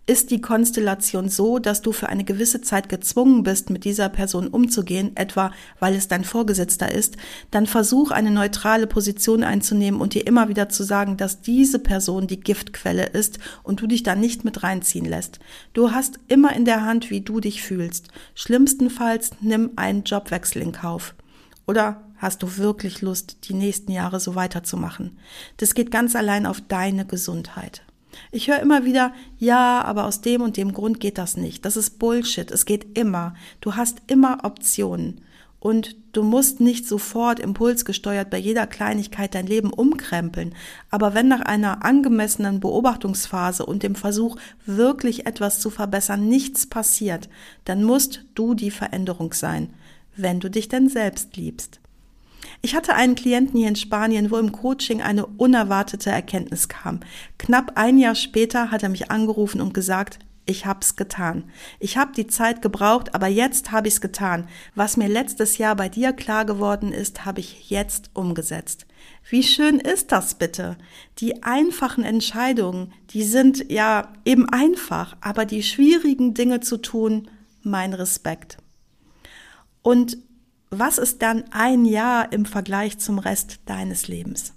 ist 0.07 0.29
die 0.29 0.39
Konstellation 0.41 1.29
so, 1.29 1.57
dass 1.57 1.81
du 1.81 1.91
für 1.91 2.09
eine 2.09 2.23
gewisse 2.23 2.61
Zeit 2.61 2.89
gezwungen 2.89 3.41
bist, 3.41 3.71
mit 3.71 3.85
dieser 3.85 4.07
Person 4.09 4.47
umzugehen, 4.47 5.15
etwa 5.15 5.51
weil 5.79 5.95
es 5.95 6.07
dein 6.07 6.23
Vorgesetzter 6.23 6.91
ist, 6.91 7.17
dann 7.49 7.65
versuch 7.65 8.11
eine 8.11 8.29
neutrale 8.29 8.85
Position 8.85 9.43
einzunehmen 9.43 9.99
und 9.99 10.13
dir 10.13 10.27
immer 10.27 10.47
wieder 10.47 10.69
zu 10.69 10.83
sagen, 10.83 11.17
dass 11.17 11.41
diese 11.41 11.79
Person 11.79 12.27
die 12.27 12.39
Giftquelle 12.39 13.07
ist 13.07 13.39
und 13.63 13.81
du 13.81 13.87
dich 13.87 14.03
da 14.03 14.15
nicht 14.15 14.45
mit 14.45 14.61
reinziehen 14.61 15.05
lässt. 15.05 15.39
Du 15.73 15.91
hast 15.91 16.19
immer 16.27 16.55
in 16.55 16.65
der 16.65 16.85
Hand, 16.85 17.09
wie 17.09 17.21
du 17.21 17.39
dich 17.39 17.63
fühlst. 17.63 18.09
Schlimmstenfalls 18.35 19.31
nimm 19.41 19.71
einen 19.75 20.03
Jobwechsel 20.03 20.61
in 20.61 20.71
Kauf. 20.71 21.15
Oder 21.65 22.03
hast 22.17 22.43
du 22.43 22.57
wirklich 22.57 23.01
Lust, 23.01 23.49
die 23.49 23.55
nächsten 23.55 23.91
Jahre 23.91 24.19
so 24.19 24.35
weiterzumachen? 24.35 25.17
Das 25.57 25.73
geht 25.73 25.89
ganz 25.89 26.15
allein 26.15 26.45
auf 26.45 26.61
deine 26.61 27.05
Gesundheit. 27.05 27.81
Ich 28.31 28.47
höre 28.47 28.59
immer 28.59 28.85
wieder, 28.85 29.13
ja, 29.37 29.81
aber 29.81 30.05
aus 30.05 30.21
dem 30.21 30.41
und 30.41 30.57
dem 30.57 30.73
Grund 30.73 30.99
geht 30.99 31.17
das 31.17 31.37
nicht. 31.37 31.65
Das 31.65 31.77
ist 31.77 31.99
Bullshit. 31.99 32.51
Es 32.51 32.65
geht 32.65 32.97
immer. 32.97 33.33
Du 33.61 33.75
hast 33.75 34.01
immer 34.07 34.39
Optionen. 34.43 35.21
Und 35.65 35.95
du 36.11 36.21
musst 36.21 36.59
nicht 36.59 36.87
sofort 36.87 37.39
impulsgesteuert 37.39 38.29
bei 38.29 38.37
jeder 38.37 38.67
Kleinigkeit 38.67 39.33
dein 39.33 39.47
Leben 39.47 39.73
umkrempeln. 39.73 40.53
Aber 40.91 41.15
wenn 41.15 41.27
nach 41.27 41.41
einer 41.41 41.83
angemessenen 41.83 42.59
Beobachtungsphase 42.59 43.65
und 43.65 43.81
dem 43.81 43.95
Versuch, 43.95 44.37
wirklich 44.67 45.25
etwas 45.25 45.59
zu 45.59 45.71
verbessern, 45.71 46.29
nichts 46.29 46.67
passiert, 46.67 47.29
dann 47.63 47.83
musst 47.83 48.25
du 48.35 48.53
die 48.53 48.69
Veränderung 48.69 49.33
sein, 49.33 49.73
wenn 50.15 50.39
du 50.39 50.51
dich 50.51 50.69
denn 50.69 50.87
selbst 50.87 51.35
liebst. 51.35 51.79
Ich 52.65 52.73
hatte 52.73 52.95
einen 52.95 53.13
Klienten 53.13 53.59
hier 53.59 53.67
in 53.67 53.75
Spanien, 53.75 54.31
wo 54.31 54.37
im 54.37 54.51
Coaching 54.51 54.99
eine 54.99 55.27
unerwartete 55.27 56.09
Erkenntnis 56.09 56.67
kam. 56.67 57.01
Knapp 57.37 57.73
ein 57.75 57.99
Jahr 57.99 58.15
später 58.15 58.71
hat 58.71 58.81
er 58.81 58.89
mich 58.89 59.11
angerufen 59.11 59.61
und 59.61 59.75
gesagt, 59.75 60.17
ich 60.47 60.65
hab's 60.65 60.95
getan. 60.95 61.43
Ich 61.79 61.95
hab 61.95 62.13
die 62.13 62.25
Zeit 62.25 62.63
gebraucht, 62.63 63.13
aber 63.13 63.27
jetzt 63.27 63.71
hab 63.71 63.85
ich's 63.85 64.01
getan. 64.01 64.47
Was 64.73 64.97
mir 64.97 65.07
letztes 65.07 65.59
Jahr 65.59 65.75
bei 65.75 65.89
dir 65.89 66.11
klar 66.11 66.43
geworden 66.43 66.91
ist, 66.91 67.23
habe 67.23 67.39
ich 67.39 67.69
jetzt 67.69 68.09
umgesetzt. 68.15 68.87
Wie 69.29 69.43
schön 69.43 69.79
ist 69.79 70.11
das 70.11 70.33
bitte? 70.33 70.75
Die 71.19 71.43
einfachen 71.43 72.03
Entscheidungen, 72.03 72.93
die 73.11 73.25
sind 73.25 73.71
ja 73.71 74.11
eben 74.25 74.49
einfach, 74.49 75.15
aber 75.21 75.45
die 75.45 75.61
schwierigen 75.61 76.33
Dinge 76.33 76.61
zu 76.61 76.77
tun, 76.77 77.29
mein 77.61 77.93
Respekt. 77.93 78.57
Und 79.83 80.17
was 80.79 80.97
ist 80.97 81.21
dann 81.21 81.43
ein 81.51 81.85
Jahr 81.85 82.31
im 82.31 82.45
Vergleich 82.45 82.97
zum 82.99 83.19
Rest 83.19 83.59
deines 83.65 84.07
Lebens? 84.07 84.53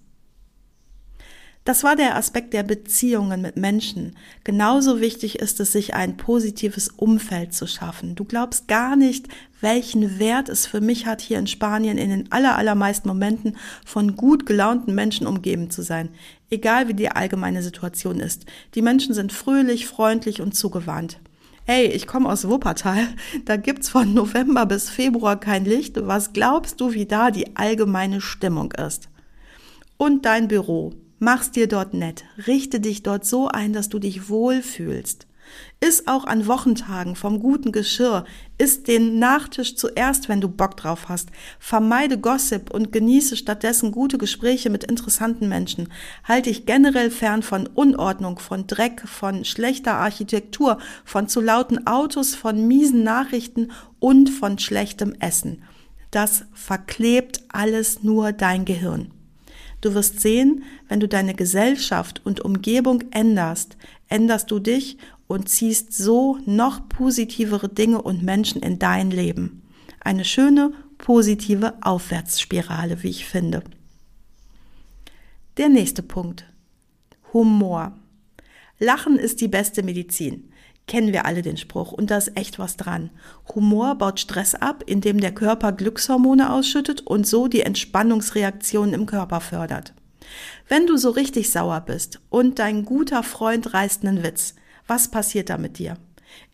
Das 1.69 1.85
war 1.85 1.97
der 1.97 2.17
Aspekt 2.17 2.55
der 2.55 2.63
Beziehungen 2.63 3.43
mit 3.43 3.59
Menschen. 3.59 4.17
Genauso 4.43 5.03
wichtig 5.03 5.39
ist 5.39 5.61
es, 5.61 5.71
sich 5.71 5.93
ein 5.93 6.17
positives 6.17 6.89
Umfeld 6.89 7.53
zu 7.53 7.67
schaffen. 7.67 8.15
Du 8.15 8.25
glaubst 8.25 8.69
gar 8.69 8.97
nicht, 8.97 9.29
welchen 9.61 10.19
Wert 10.19 10.49
es 10.49 10.67
für 10.67 10.81
mich 10.81 11.05
hat, 11.05 11.21
hier 11.21 11.39
in 11.39 11.47
Spanien 11.47 11.99
in 11.99 12.09
den 12.09 12.33
allermeisten 12.33 13.09
Momenten 13.09 13.59
von 13.85 14.17
gut 14.17 14.47
gelaunten 14.47 14.95
Menschen 14.95 15.27
umgeben 15.27 15.69
zu 15.69 15.83
sein. 15.83 16.09
Egal 16.49 16.89
wie 16.89 16.95
die 16.95 17.11
allgemeine 17.11 17.63
Situation 17.63 18.19
ist. 18.19 18.47
Die 18.75 18.81
Menschen 18.81 19.13
sind 19.13 19.31
fröhlich, 19.31 19.87
freundlich 19.87 20.41
und 20.41 20.55
zugewandt. 20.55 21.19
Hey, 21.71 21.89
ich 21.89 22.07
komme 22.07 22.31
aus 22.31 22.49
Wuppertal, 22.49 23.09
da 23.45 23.59
gibt's 23.59 23.91
von 23.91 24.15
November 24.15 24.65
bis 24.65 24.89
Februar 24.89 25.39
kein 25.39 25.67
Licht. 25.67 25.97
Was 26.01 26.33
glaubst 26.33 26.81
du, 26.81 26.95
wie 26.95 27.05
da 27.05 27.31
die 27.31 27.57
allgemeine 27.59 28.23
Stimmung 28.23 28.73
ist? 28.73 29.11
Und 29.99 30.25
dein 30.25 30.49
Büro. 30.49 30.95
Mach's 31.19 31.51
dir 31.51 31.69
dort 31.69 31.93
nett. 31.93 32.25
Richte 32.47 32.81
dich 32.81 33.03
dort 33.03 33.27
so 33.27 33.49
ein, 33.49 33.75
dass 33.75 33.91
du 33.91 33.99
dich 33.99 34.31
wohlfühlst. 34.31 35.27
Iss 35.81 36.07
auch 36.07 36.25
an 36.25 36.47
Wochentagen 36.47 37.17
vom 37.17 37.40
guten 37.40 37.73
Geschirr. 37.73 38.25
Iss 38.59 38.83
den 38.83 39.19
Nachtisch 39.19 39.76
zuerst, 39.76 40.28
wenn 40.28 40.40
du 40.40 40.49
Bock 40.49 40.76
drauf 40.76 41.09
hast. 41.09 41.28
Vermeide 41.59 42.19
Gossip 42.19 42.71
und 42.71 42.93
genieße 42.93 43.37
stattdessen 43.37 43.93
gute 43.93 44.19
Gespräche 44.19 44.71
mit 44.71 44.85
interessanten 44.85 45.49
Menschen. 45.49 45.93
Halte 46.25 46.50
dich 46.50 46.67
generell 46.67 47.11
fern 47.11 47.43
von 47.43 47.67
Unordnung, 47.67 48.38
von 48.38 48.67
Dreck, 48.67 49.02
von 49.07 49.45
schlechter 49.45 49.95
Architektur, 49.95 50.78
von 51.05 51.28
zu 51.28 51.40
lauten 51.40 51.87
Autos, 51.87 52.35
von 52.35 52.67
miesen 52.67 53.05
Nachrichten 53.05 53.71
und 54.00 54.31
von 54.31 54.59
schlechtem 54.59 55.14
Essen. 55.21 55.62
Das 56.11 56.45
verklebt 56.55 57.43
alles 57.49 58.02
nur 58.02 58.33
dein 58.33 58.64
Gehirn. 58.64 59.12
Du 59.81 59.95
wirst 59.95 60.21
sehen, 60.21 60.64
wenn 60.88 60.99
du 60.99 61.07
deine 61.07 61.35
Gesellschaft 61.35 62.21
und 62.25 62.40
Umgebung 62.40 63.05
änderst, 63.12 63.76
änderst 64.09 64.50
du 64.50 64.59
dich 64.59 64.99
und 65.29 65.49
ziehst 65.49 65.93
so 65.93 66.39
noch 66.47 66.89
positivere 66.89 67.69
Dinge 67.69 68.03
und 68.03 68.25
Menschen 68.25 68.61
in 68.61 68.81
dein 68.81 69.13
Leben. 69.13 69.63
Eine 70.01 70.25
schöne, 70.25 70.73
positive 70.97 71.75
Aufwärtsspirale, 71.81 73.03
wie 73.05 73.11
ich 73.11 73.27
finde. 73.27 73.63
Der 75.59 75.69
nächste 75.69 76.03
Punkt. 76.03 76.47
Humor. 77.33 77.97
Lachen 78.79 79.19
ist 79.19 79.41
die 79.41 79.49
beste 79.49 79.83
Medizin. 79.83 80.51
Kennen 80.87 81.13
wir 81.13 81.27
alle 81.27 81.43
den 81.43 81.59
Spruch 81.59 81.93
und 81.93 82.11
da 82.11 82.17
ist 82.17 82.35
echt 82.37 82.59
was 82.59 82.77
dran. 82.77 83.11
Humor 83.55 83.97
baut 83.97 84.21
Stress 84.21 84.55
ab, 84.55 84.83
indem 84.87 85.21
der 85.21 85.35
Körper 85.35 85.73
Glückshormone 85.73 86.51
ausschüttet 86.51 87.03
und 87.03 87.27
so 87.27 87.47
die 87.49 87.61
Entspannungsreaktionen 87.61 88.95
im 88.95 89.05
Körper 89.05 89.43
fördert. 89.43 89.93
Wenn 90.69 90.87
du 90.87 90.97
so 90.97 91.11
richtig 91.11 91.51
sauer 91.51 91.81
bist 91.81 92.21
und 92.31 92.59
dein 92.59 92.85
guter 92.85 93.23
Freund 93.23 93.75
reißt 93.75 94.07
einen 94.07 94.23
Witz, 94.23 94.55
was 94.88 95.11
passiert 95.11 95.50
da 95.50 95.59
mit 95.59 95.78
dir? 95.78 95.97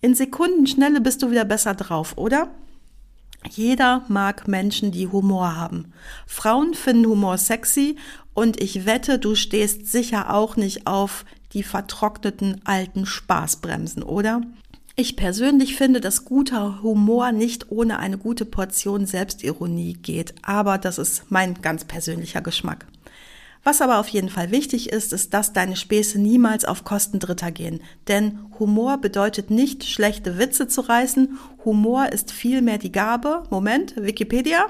In 0.01 0.15
Sekundenschnelle 0.15 1.01
bist 1.01 1.23
du 1.23 1.31
wieder 1.31 1.45
besser 1.45 1.75
drauf, 1.75 2.19
oder? 2.19 2.51
Jeder 3.51 4.05
mag 4.09 4.49
Menschen, 4.49 4.91
die 4.91 5.09
Humor 5.09 5.57
haben. 5.57 5.93
Frauen 6.27 6.75
finden 6.75 7.07
Humor 7.07 7.39
sexy 7.39 7.97
und 8.33 8.61
ich 8.61 8.87
wette, 8.87 9.19
du 9.19 9.35
stehst 9.35 9.87
sicher 9.91 10.33
auch 10.35 10.57
nicht 10.57 10.87
auf 10.87 11.25
die 11.53 11.63
vertrockneten 11.63 12.61
alten 12.65 13.07
Spaßbremsen, 13.07 14.03
oder? 14.03 14.43
Ich 14.97 15.17
persönlich 15.17 15.77
finde, 15.77 16.01
dass 16.01 16.25
guter 16.25 16.83
Humor 16.83 17.33
nicht 17.33 17.71
ohne 17.71 17.99
eine 17.99 18.17
gute 18.17 18.45
Portion 18.45 19.07
Selbstironie 19.07 19.95
geht, 19.95 20.35
aber 20.43 20.79
das 20.79 20.99
ist 20.99 21.25
mein 21.31 21.61
ganz 21.63 21.85
persönlicher 21.85 22.43
Geschmack. 22.43 22.87
Was 23.65 23.81
aber 23.81 23.99
auf 23.99 24.09
jeden 24.09 24.29
Fall 24.29 24.51
wichtig 24.51 24.91
ist, 24.91 25.15
ist, 25.15 25.33
dass 25.33 25.55
deine 25.55 25.75
Späße 25.75 26.21
niemals 26.21 26.67
auf 26.67 26.85
Kosten 26.85 27.19
Dritter 27.19 27.51
gehen. 27.51 27.81
Denn 28.09 28.39
Humor 28.59 28.99
bedeutet 28.99 29.51
nicht, 29.51 29.85
schlechte 29.85 30.39
Witze 30.39 30.69
zu 30.69 30.83
reißen. 30.83 31.39
Humor 31.65 32.13
ist 32.13 32.31
vielmehr 32.31 32.77
die 32.77 32.93
Gabe, 32.93 33.45
Moment, 33.51 33.95
Wikipedia, 33.97 34.67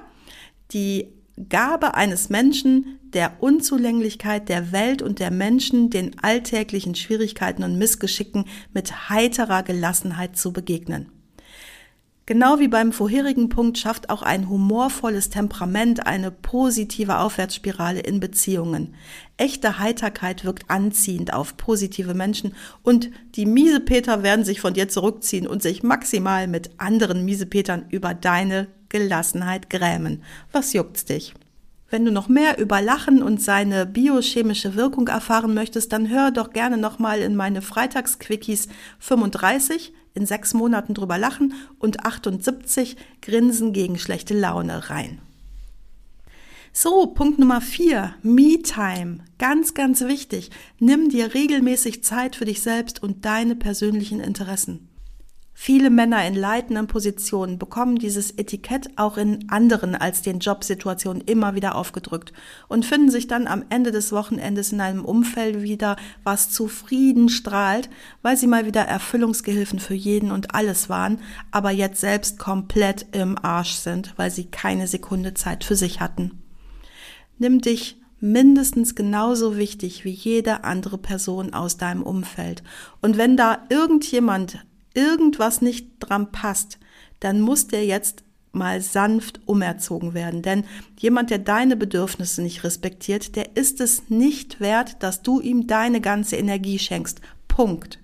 die 0.72 1.08
Gabe 1.48 1.94
eines 1.94 2.28
Menschen, 2.28 3.00
der 3.02 3.42
Unzulänglichkeit 3.42 4.48
der 4.48 4.70
Welt 4.70 5.02
und 5.02 5.18
der 5.18 5.32
Menschen 5.32 5.90
den 5.90 6.16
alltäglichen 6.20 6.94
Schwierigkeiten 6.94 7.64
und 7.64 7.76
Missgeschicken 7.76 8.44
mit 8.72 9.10
heiterer 9.10 9.64
Gelassenheit 9.64 10.36
zu 10.36 10.52
begegnen. 10.52 11.10
Genau 12.26 12.58
wie 12.58 12.68
beim 12.68 12.92
vorherigen 12.92 13.50
Punkt 13.50 13.76
schafft 13.76 14.08
auch 14.08 14.22
ein 14.22 14.48
humorvolles 14.48 15.28
Temperament 15.28 16.06
eine 16.06 16.30
positive 16.30 17.18
Aufwärtsspirale 17.18 18.00
in 18.00 18.18
Beziehungen. 18.18 18.94
Echte 19.36 19.78
Heiterkeit 19.78 20.42
wirkt 20.42 20.70
anziehend 20.70 21.34
auf 21.34 21.58
positive 21.58 22.14
Menschen 22.14 22.54
und 22.82 23.10
die 23.34 23.44
Miesepeter 23.44 24.22
werden 24.22 24.46
sich 24.46 24.62
von 24.62 24.72
dir 24.72 24.88
zurückziehen 24.88 25.46
und 25.46 25.60
sich 25.60 25.82
maximal 25.82 26.48
mit 26.48 26.70
anderen 26.78 27.26
Miesepetern 27.26 27.84
über 27.90 28.14
deine 28.14 28.68
Gelassenheit 28.88 29.68
grämen. 29.68 30.22
Was 30.50 30.72
juckt's 30.72 31.04
dich? 31.04 31.34
Wenn 31.94 32.04
du 32.04 32.10
noch 32.10 32.28
mehr 32.28 32.58
über 32.58 32.82
Lachen 32.82 33.22
und 33.22 33.40
seine 33.40 33.86
biochemische 33.86 34.74
Wirkung 34.74 35.06
erfahren 35.06 35.54
möchtest, 35.54 35.92
dann 35.92 36.08
hör 36.08 36.32
doch 36.32 36.52
gerne 36.52 36.76
nochmal 36.76 37.20
in 37.20 37.36
meine 37.36 37.62
Freitagsquickies 37.62 38.66
35 38.98 39.92
in 40.12 40.26
sechs 40.26 40.54
Monaten 40.54 40.94
drüber 40.94 41.18
lachen 41.18 41.54
und 41.78 42.04
78 42.04 42.96
Grinsen 43.22 43.72
gegen 43.72 43.96
schlechte 43.96 44.36
Laune 44.36 44.90
rein. 44.90 45.20
So, 46.72 47.06
Punkt 47.06 47.38
Nummer 47.38 47.60
vier, 47.60 48.16
Me-Time. 48.22 49.18
Ganz, 49.38 49.74
ganz 49.74 50.00
wichtig. 50.00 50.50
Nimm 50.80 51.10
dir 51.10 51.32
regelmäßig 51.32 52.02
Zeit 52.02 52.34
für 52.34 52.44
dich 52.44 52.60
selbst 52.60 53.04
und 53.04 53.24
deine 53.24 53.54
persönlichen 53.54 54.18
Interessen. 54.18 54.88
Viele 55.56 55.88
Männer 55.88 56.26
in 56.26 56.34
leitenden 56.34 56.88
Positionen 56.88 57.58
bekommen 57.58 57.96
dieses 57.96 58.32
Etikett 58.32 58.90
auch 58.96 59.16
in 59.16 59.48
anderen 59.48 59.94
als 59.94 60.20
den 60.20 60.40
Jobsituationen 60.40 61.22
immer 61.22 61.54
wieder 61.54 61.76
aufgedrückt 61.76 62.32
und 62.66 62.84
finden 62.84 63.08
sich 63.08 63.28
dann 63.28 63.46
am 63.46 63.64
Ende 63.70 63.92
des 63.92 64.10
Wochenendes 64.10 64.72
in 64.72 64.80
einem 64.80 65.04
Umfeld 65.04 65.62
wieder, 65.62 65.96
was 66.24 66.50
zufrieden 66.50 67.28
strahlt, 67.28 67.88
weil 68.20 68.36
sie 68.36 68.48
mal 68.48 68.66
wieder 68.66 68.82
Erfüllungsgehilfen 68.82 69.78
für 69.78 69.94
jeden 69.94 70.32
und 70.32 70.56
alles 70.56 70.88
waren, 70.88 71.20
aber 71.52 71.70
jetzt 71.70 72.00
selbst 72.00 72.40
komplett 72.40 73.06
im 73.12 73.38
Arsch 73.38 73.74
sind, 73.74 74.12
weil 74.16 74.32
sie 74.32 74.46
keine 74.46 74.88
Sekunde 74.88 75.34
Zeit 75.34 75.62
für 75.62 75.76
sich 75.76 76.00
hatten. 76.00 76.42
Nimm 77.38 77.60
dich 77.60 77.96
mindestens 78.18 78.96
genauso 78.96 79.56
wichtig 79.56 80.04
wie 80.04 80.10
jede 80.10 80.64
andere 80.64 80.98
Person 80.98 81.54
aus 81.54 81.76
deinem 81.76 82.02
Umfeld. 82.02 82.64
Und 83.02 83.18
wenn 83.18 83.36
da 83.36 83.66
irgendjemand 83.68 84.64
irgendwas 84.94 85.60
nicht 85.60 85.88
dran 86.00 86.32
passt, 86.32 86.78
dann 87.20 87.40
muss 87.40 87.66
der 87.66 87.84
jetzt 87.84 88.24
mal 88.52 88.80
sanft 88.80 89.40
umerzogen 89.46 90.14
werden. 90.14 90.42
Denn 90.42 90.64
jemand, 90.98 91.30
der 91.30 91.38
deine 91.38 91.76
Bedürfnisse 91.76 92.42
nicht 92.42 92.64
respektiert, 92.64 93.36
der 93.36 93.56
ist 93.56 93.80
es 93.80 94.08
nicht 94.08 94.60
wert, 94.60 95.02
dass 95.02 95.22
du 95.22 95.40
ihm 95.40 95.66
deine 95.66 96.00
ganze 96.00 96.36
Energie 96.36 96.78
schenkst. 96.78 97.20
Punkt. 97.48 97.98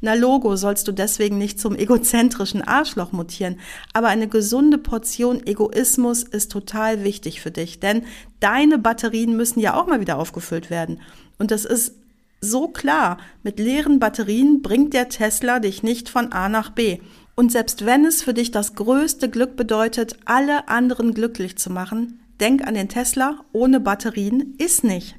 Na 0.00 0.14
Logo 0.14 0.56
sollst 0.56 0.88
du 0.88 0.92
deswegen 0.92 1.38
nicht 1.38 1.60
zum 1.60 1.76
egozentrischen 1.76 2.62
Arschloch 2.62 3.12
mutieren, 3.12 3.60
aber 3.92 4.08
eine 4.08 4.28
gesunde 4.28 4.76
Portion 4.76 5.46
Egoismus 5.46 6.24
ist 6.24 6.50
total 6.50 7.04
wichtig 7.04 7.40
für 7.40 7.50
dich, 7.50 7.80
denn 7.80 8.04
deine 8.40 8.78
Batterien 8.78 9.36
müssen 9.36 9.60
ja 9.60 9.80
auch 9.80 9.86
mal 9.86 10.00
wieder 10.00 10.18
aufgefüllt 10.18 10.70
werden. 10.70 11.00
Und 11.38 11.50
das 11.50 11.64
ist 11.64 11.94
so 12.42 12.68
klar, 12.68 13.18
mit 13.42 13.58
leeren 13.58 14.00
Batterien 14.00 14.60
bringt 14.62 14.92
der 14.92 15.08
Tesla 15.08 15.60
dich 15.60 15.82
nicht 15.82 16.08
von 16.08 16.32
A 16.32 16.48
nach 16.48 16.70
B. 16.70 16.98
Und 17.34 17.50
selbst 17.50 17.86
wenn 17.86 18.04
es 18.04 18.22
für 18.22 18.34
dich 18.34 18.50
das 18.50 18.74
größte 18.74 19.30
Glück 19.30 19.56
bedeutet, 19.56 20.16
alle 20.26 20.68
anderen 20.68 21.14
glücklich 21.14 21.56
zu 21.56 21.70
machen, 21.70 22.20
denk 22.40 22.66
an 22.66 22.74
den 22.74 22.88
Tesla, 22.88 23.44
ohne 23.52 23.80
Batterien 23.80 24.54
ist 24.58 24.84
nicht. 24.84 25.16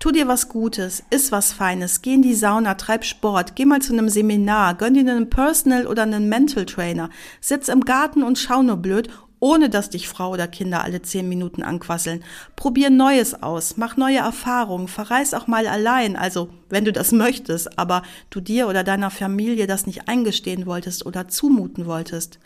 Tu 0.00 0.10
dir 0.10 0.26
was 0.26 0.48
Gutes, 0.48 1.04
iss 1.10 1.30
was 1.30 1.52
Feines, 1.52 2.02
geh 2.02 2.14
in 2.14 2.22
die 2.22 2.34
Sauna, 2.34 2.74
treib 2.74 3.04
Sport, 3.04 3.54
geh 3.54 3.64
mal 3.64 3.80
zu 3.80 3.92
einem 3.92 4.08
Seminar, 4.08 4.74
gönn 4.74 4.94
dir 4.94 5.08
einen 5.08 5.30
Personal 5.30 5.86
oder 5.86 6.02
einen 6.02 6.28
Mental 6.28 6.66
Trainer, 6.66 7.08
sitz 7.40 7.68
im 7.68 7.82
Garten 7.82 8.24
und 8.24 8.36
schau 8.36 8.64
nur 8.64 8.78
blöd 8.78 9.08
ohne 9.42 9.68
dass 9.68 9.90
dich 9.90 10.08
Frau 10.08 10.30
oder 10.30 10.46
Kinder 10.46 10.84
alle 10.84 11.02
zehn 11.02 11.28
Minuten 11.28 11.64
anquasseln. 11.64 12.22
Probier 12.54 12.90
Neues 12.90 13.42
aus, 13.42 13.76
mach 13.76 13.96
neue 13.96 14.18
Erfahrungen, 14.18 14.86
verreis 14.86 15.34
auch 15.34 15.48
mal 15.48 15.66
allein, 15.66 16.14
also 16.14 16.48
wenn 16.68 16.84
du 16.84 16.92
das 16.92 17.10
möchtest, 17.10 17.76
aber 17.76 18.02
du 18.30 18.40
dir 18.40 18.68
oder 18.68 18.84
deiner 18.84 19.10
Familie 19.10 19.66
das 19.66 19.84
nicht 19.84 20.06
eingestehen 20.06 20.64
wolltest 20.64 21.04
oder 21.06 21.26
zumuten 21.26 21.86
wolltest. 21.86 22.38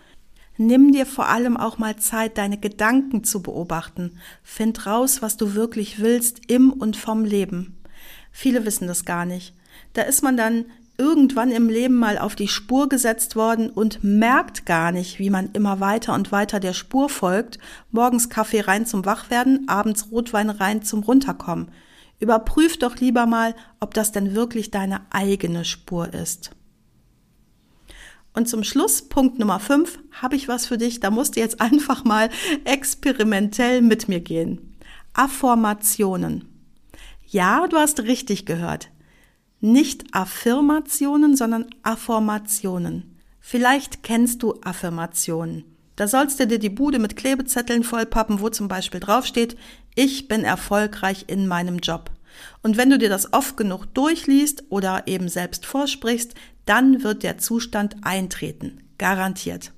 Nimm 0.56 0.90
dir 0.90 1.04
vor 1.04 1.28
allem 1.28 1.58
auch 1.58 1.76
mal 1.76 1.96
Zeit, 1.96 2.38
deine 2.38 2.56
Gedanken 2.56 3.24
zu 3.24 3.42
beobachten. 3.42 4.18
Find 4.42 4.86
raus, 4.86 5.20
was 5.20 5.36
du 5.36 5.52
wirklich 5.52 6.00
willst 6.00 6.50
im 6.50 6.72
und 6.72 6.96
vom 6.96 7.26
Leben. 7.26 7.76
Viele 8.32 8.64
wissen 8.64 8.88
das 8.88 9.04
gar 9.04 9.26
nicht. 9.26 9.52
Da 9.92 10.00
ist 10.00 10.22
man 10.22 10.38
dann 10.38 10.64
irgendwann 10.98 11.50
im 11.50 11.68
Leben 11.68 11.96
mal 11.96 12.18
auf 12.18 12.34
die 12.36 12.48
Spur 12.48 12.88
gesetzt 12.88 13.36
worden 13.36 13.70
und 13.70 14.02
merkt 14.02 14.66
gar 14.66 14.92
nicht, 14.92 15.18
wie 15.18 15.30
man 15.30 15.50
immer 15.52 15.80
weiter 15.80 16.14
und 16.14 16.32
weiter 16.32 16.60
der 16.60 16.72
Spur 16.72 17.08
folgt, 17.08 17.58
morgens 17.90 18.28
Kaffee 18.28 18.60
rein 18.60 18.86
zum 18.86 19.04
Wachwerden, 19.04 19.68
abends 19.68 20.10
Rotwein 20.10 20.50
rein 20.50 20.82
zum 20.82 21.02
Runterkommen. 21.02 21.70
Überprüf 22.18 22.78
doch 22.78 22.96
lieber 22.96 23.26
mal, 23.26 23.54
ob 23.80 23.92
das 23.94 24.12
denn 24.12 24.34
wirklich 24.34 24.70
deine 24.70 25.02
eigene 25.10 25.64
Spur 25.64 26.14
ist. 26.14 26.50
Und 28.32 28.48
zum 28.48 28.64
Schluss, 28.64 29.02
Punkt 29.08 29.38
Nummer 29.38 29.60
5, 29.60 29.98
habe 30.12 30.36
ich 30.36 30.46
was 30.46 30.66
für 30.66 30.76
dich, 30.76 31.00
da 31.00 31.10
musst 31.10 31.36
du 31.36 31.40
jetzt 31.40 31.60
einfach 31.60 32.04
mal 32.04 32.30
experimentell 32.64 33.82
mit 33.82 34.08
mir 34.08 34.20
gehen. 34.20 34.76
Affirmationen. 35.14 36.44
Ja, 37.26 37.66
du 37.66 37.76
hast 37.76 38.02
richtig 38.02 38.46
gehört. 38.46 38.90
Nicht 39.60 40.04
Affirmationen, 40.12 41.36
sondern 41.36 41.66
Affirmationen. 41.82 43.16
Vielleicht 43.40 44.02
kennst 44.02 44.42
du 44.42 44.54
Affirmationen. 44.62 45.64
Da 45.96 46.08
sollst 46.08 46.38
du 46.38 46.46
dir 46.46 46.58
die 46.58 46.68
Bude 46.68 46.98
mit 46.98 47.16
Klebezetteln 47.16 47.82
vollpappen, 47.82 48.40
wo 48.40 48.50
zum 48.50 48.68
Beispiel 48.68 49.00
draufsteht, 49.00 49.56
ich 49.94 50.28
bin 50.28 50.44
erfolgreich 50.44 51.24
in 51.28 51.46
meinem 51.46 51.78
Job. 51.78 52.10
Und 52.62 52.76
wenn 52.76 52.90
du 52.90 52.98
dir 52.98 53.08
das 53.08 53.32
oft 53.32 53.56
genug 53.56 53.86
durchliest 53.94 54.64
oder 54.68 55.06
eben 55.06 55.28
selbst 55.28 55.64
vorsprichst, 55.64 56.34
dann 56.66 57.02
wird 57.02 57.22
der 57.22 57.38
Zustand 57.38 57.96
eintreten. 58.02 58.82
Garantiert. 58.98 59.72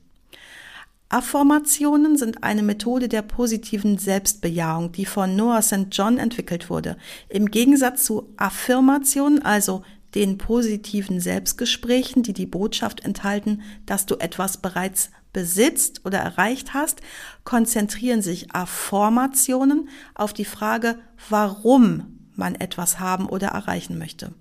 Affirmationen 1.11 2.19
sind 2.19 2.45
eine 2.45 2.63
Methode 2.63 3.09
der 3.09 3.23
positiven 3.23 3.97
Selbstbejahung, 3.97 4.93
die 4.93 5.07
von 5.07 5.37
Noah 5.37 5.63
St. 5.63 5.87
John 5.91 6.19
entwickelt 6.19 6.69
wurde. 6.69 6.99
Im 7.31 7.51
Gegensatz 7.51 8.05
zu 8.05 8.35
Affirmationen, 8.37 9.43
also 9.43 9.83
den 10.15 10.37
positiven 10.37 11.21
Selbstgesprächen, 11.21 12.23
die 12.23 12.35
die 12.35 12.47
Botschaft 12.47 13.05
enthalten, 13.05 13.63
dass 13.87 14.05
du 14.05 14.17
etwas 14.17 14.59
bereits 14.59 15.11
besitzt 15.33 16.05
oder 16.05 16.19
erreicht 16.19 16.75
hast, 16.75 17.01
konzentrieren 17.45 18.21
sich 18.21 18.55
Affirmationen 18.55 19.89
auf 20.15 20.35
die 20.35 20.45
Frage, 20.45 20.99
warum 21.31 22.19
man 22.35 22.55
etwas 22.55 23.01
haben 23.01 23.27
oder 23.27 23.49
erreichen 23.49 23.99
möchte. 23.99 24.35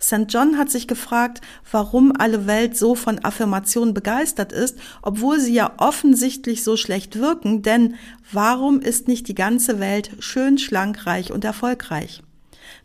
St. 0.00 0.26
John 0.28 0.56
hat 0.56 0.70
sich 0.70 0.88
gefragt, 0.88 1.40
warum 1.70 2.12
alle 2.18 2.46
Welt 2.46 2.76
so 2.76 2.94
von 2.94 3.24
Affirmationen 3.24 3.94
begeistert 3.94 4.52
ist, 4.52 4.78
obwohl 5.02 5.38
sie 5.40 5.54
ja 5.54 5.74
offensichtlich 5.78 6.64
so 6.64 6.76
schlecht 6.76 7.18
wirken, 7.18 7.62
denn 7.62 7.94
warum 8.32 8.80
ist 8.80 9.08
nicht 9.08 9.28
die 9.28 9.34
ganze 9.34 9.80
Welt 9.80 10.10
schön, 10.20 10.58
schlank, 10.58 11.06
reich 11.06 11.32
und 11.32 11.44
erfolgreich? 11.44 12.22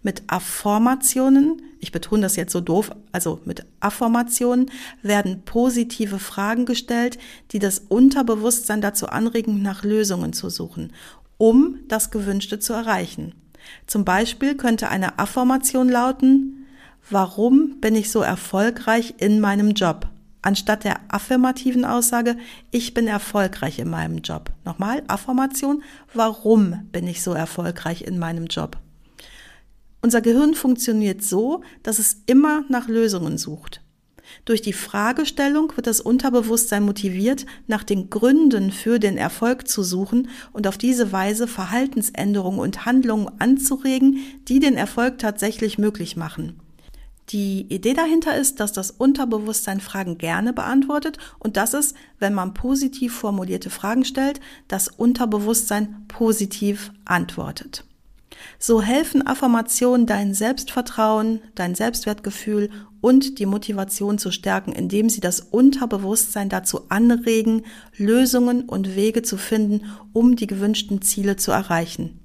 Mit 0.02 0.24
Affirmationen, 0.28 1.62
ich 1.80 1.92
betone 1.92 2.24
das 2.24 2.36
jetzt 2.36 2.52
so 2.52 2.62
doof, 2.62 2.92
also 3.12 3.40
mit 3.46 3.66
Affirmationen 3.80 4.72
werden 5.02 5.44
positive 5.46 6.20
Fragen 6.20 6.66
gestellt, 6.66 7.18
die 7.52 7.60
das 7.60 7.80
Unterbewusstsein 7.80 8.82
dazu 8.82 9.08
anregen, 9.08 9.62
nach 9.62 9.84
Lösungen 9.84 10.34
zu 10.34 10.50
suchen, 10.50 10.94
um 11.38 11.80
das 11.88 12.12
Gewünschte 12.12 12.60
zu 12.60 12.74
erreichen. 12.74 13.34
Zum 13.88 14.06
Beispiel 14.06 14.56
könnte 14.56 14.90
eine 14.90 15.20
Affirmation 15.20 15.90
lauten, 15.90 16.65
warum 17.10 17.80
bin 17.82 17.96
ich 17.96 18.12
so 18.12 18.22
erfolgreich 18.22 19.16
in 19.18 19.40
meinem 19.40 19.72
Job? 19.72 20.08
Anstatt 20.42 20.84
der 20.84 21.00
affirmativen 21.08 21.86
Aussage, 21.86 22.38
ich 22.70 22.94
bin 22.94 23.08
erfolgreich 23.08 23.80
in 23.80 23.90
meinem 23.90 24.20
Job. 24.20 24.52
Nochmal, 24.64 25.04
Affirmation, 25.08 25.82
warum 26.14 26.88
bin 26.92 27.08
ich 27.08 27.24
so 27.24 27.34
erfolgreich 27.34 28.04
in 28.04 28.20
meinem 28.20 28.46
Job? 28.46 28.78
Unser 30.04 30.22
Gehirn 30.22 30.54
funktioniert 30.54 31.24
so, 31.24 31.64
dass 31.82 31.98
es 31.98 32.22
immer 32.28 32.64
nach 32.70 32.88
Lösungen 32.88 33.40
sucht. 33.40 33.82
Durch 34.44 34.62
die 34.62 34.74
Fragestellung 34.74 35.72
wird 35.76 35.88
das 35.88 36.02
Unterbewusstsein 36.02 36.84
motiviert, 36.84 37.48
nach 37.66 37.84
den 37.84 38.12
Gründen 38.12 38.72
für 38.72 39.00
den 39.00 39.18
Erfolg 39.18 39.68
zu 39.68 39.82
suchen 39.82 40.30
und 40.54 40.68
auf 40.68 40.78
diese 40.78 41.12
Weise 41.12 41.48
Verhaltensänderungen 41.48 42.60
und 42.60 42.86
Handlungen 42.86 43.30
anzuregen, 43.40 44.20
die 44.48 44.60
den 44.60 44.76
Erfolg 44.76 45.18
tatsächlich 45.18 45.80
möglich 45.80 46.16
machen. 46.16 46.60
Die 47.30 47.62
Idee 47.74 47.94
dahinter 47.94 48.36
ist, 48.36 48.60
dass 48.60 48.72
das 48.72 48.92
Unterbewusstsein 48.92 49.80
Fragen 49.80 50.18
gerne 50.18 50.54
beantwortet 50.54 51.18
und 51.40 51.58
dass 51.58 51.74
es, 51.74 51.96
wenn 52.20 52.36
man 52.36 52.54
positiv 52.54 53.16
formulierte 53.16 53.72
Fragen 53.72 54.06
stellt, 54.06 54.40
das 54.68 54.88
Unterbewusstsein 54.90 56.06
positiv 56.08 56.92
antwortet. 57.04 57.84
So 58.60 58.82
helfen 58.82 59.26
Affirmationen, 59.26 60.06
dein 60.06 60.34
Selbstvertrauen, 60.34 61.42
dein 61.56 61.74
Selbstwertgefühl 61.74 62.70
und 63.02 63.40
die 63.40 63.46
Motivation 63.46 64.18
zu 64.18 64.32
stärken, 64.32 64.72
indem 64.72 65.10
sie 65.10 65.22
das 65.22 65.40
Unterbewusstsein 65.40 66.50
dazu 66.50 66.90
anregen, 66.90 67.64
Lösungen 67.98 68.64
und 68.64 68.96
Wege 68.96 69.24
zu 69.24 69.38
finden, 69.38 69.86
um 70.14 70.36
die 70.36 70.48
gewünschten 70.48 71.02
Ziele 71.02 71.38
zu 71.38 71.52
erreichen. 71.52 72.20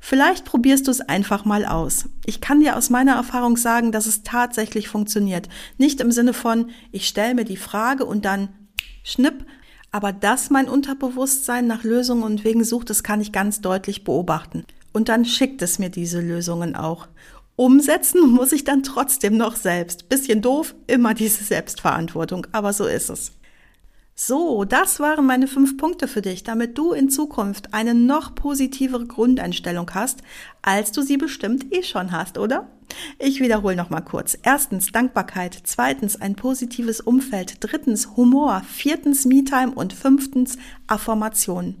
Vielleicht 0.00 0.44
probierst 0.44 0.86
du 0.86 0.90
es 0.90 1.00
einfach 1.00 1.44
mal 1.44 1.64
aus. 1.64 2.06
Ich 2.26 2.40
kann 2.40 2.60
dir 2.60 2.76
aus 2.76 2.90
meiner 2.90 3.14
Erfahrung 3.14 3.56
sagen, 3.56 3.92
dass 3.92 4.06
es 4.06 4.22
tatsächlich 4.22 4.88
funktioniert. 4.88 5.48
Nicht 5.76 6.00
im 6.00 6.12
Sinne 6.12 6.32
von, 6.32 6.70
ich 6.92 7.08
stelle 7.08 7.34
mir 7.34 7.44
die 7.44 7.56
Frage 7.56 8.04
und 8.04 8.24
dann 8.24 8.48
schnipp, 9.02 9.46
aber 9.90 10.12
dass 10.12 10.50
mein 10.50 10.68
Unterbewusstsein 10.68 11.66
nach 11.66 11.82
Lösungen 11.82 12.22
und 12.22 12.44
Wegen 12.44 12.64
sucht, 12.64 12.90
das 12.90 13.02
kann 13.02 13.20
ich 13.20 13.32
ganz 13.32 13.60
deutlich 13.60 14.04
beobachten 14.04 14.64
und 14.92 15.08
dann 15.08 15.24
schickt 15.24 15.62
es 15.62 15.78
mir 15.78 15.90
diese 15.90 16.20
Lösungen 16.20 16.74
auch. 16.74 17.08
Umsetzen 17.56 18.30
muss 18.30 18.52
ich 18.52 18.64
dann 18.64 18.82
trotzdem 18.82 19.36
noch 19.36 19.56
selbst. 19.56 20.08
Bisschen 20.08 20.42
doof, 20.42 20.74
immer 20.86 21.14
diese 21.14 21.44
Selbstverantwortung, 21.44 22.46
aber 22.52 22.72
so 22.72 22.84
ist 22.84 23.10
es. 23.10 23.32
So, 24.20 24.64
das 24.64 24.98
waren 24.98 25.26
meine 25.26 25.46
fünf 25.46 25.76
Punkte 25.76 26.08
für 26.08 26.22
dich, 26.22 26.42
damit 26.42 26.76
du 26.76 26.92
in 26.92 27.08
Zukunft 27.08 27.72
eine 27.72 27.94
noch 27.94 28.34
positivere 28.34 29.06
Grundeinstellung 29.06 29.88
hast, 29.94 30.22
als 30.60 30.90
du 30.90 31.02
sie 31.02 31.16
bestimmt 31.16 31.72
eh 31.72 31.84
schon 31.84 32.10
hast, 32.10 32.36
oder? 32.36 32.68
Ich 33.20 33.38
wiederhole 33.38 33.76
nochmal 33.76 34.04
kurz. 34.04 34.36
Erstens 34.42 34.90
Dankbarkeit, 34.90 35.56
zweitens 35.62 36.20
ein 36.20 36.34
positives 36.34 37.00
Umfeld, 37.00 37.58
drittens 37.60 38.16
Humor, 38.16 38.62
viertens 38.68 39.24
Me-Time 39.24 39.70
und 39.70 39.92
fünftens 39.92 40.58
Affirmation. 40.88 41.76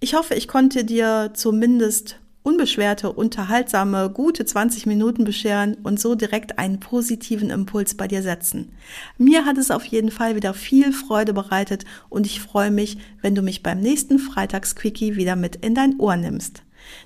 Ich 0.00 0.14
hoffe, 0.14 0.34
ich 0.34 0.48
konnte 0.48 0.84
dir 0.84 1.30
zumindest 1.32 2.18
unbeschwerte, 2.42 3.12
unterhaltsame, 3.12 4.10
gute 4.10 4.44
20 4.44 4.86
Minuten 4.86 5.24
bescheren 5.24 5.76
und 5.82 6.00
so 6.00 6.14
direkt 6.14 6.58
einen 6.58 6.80
positiven 6.80 7.50
Impuls 7.50 7.94
bei 7.94 8.08
dir 8.08 8.22
setzen. 8.22 8.72
Mir 9.18 9.44
hat 9.44 9.58
es 9.58 9.70
auf 9.70 9.84
jeden 9.84 10.10
Fall 10.10 10.36
wieder 10.36 10.54
viel 10.54 10.92
Freude 10.92 11.32
bereitet 11.32 11.84
und 12.08 12.26
ich 12.26 12.40
freue 12.40 12.70
mich, 12.70 12.98
wenn 13.20 13.34
du 13.34 13.42
mich 13.42 13.62
beim 13.62 13.80
nächsten 13.80 14.18
Freitagsquickie 14.18 15.16
wieder 15.16 15.36
mit 15.36 15.56
in 15.56 15.74
dein 15.74 15.98
Ohr 15.98 16.16
nimmst. 16.16 16.62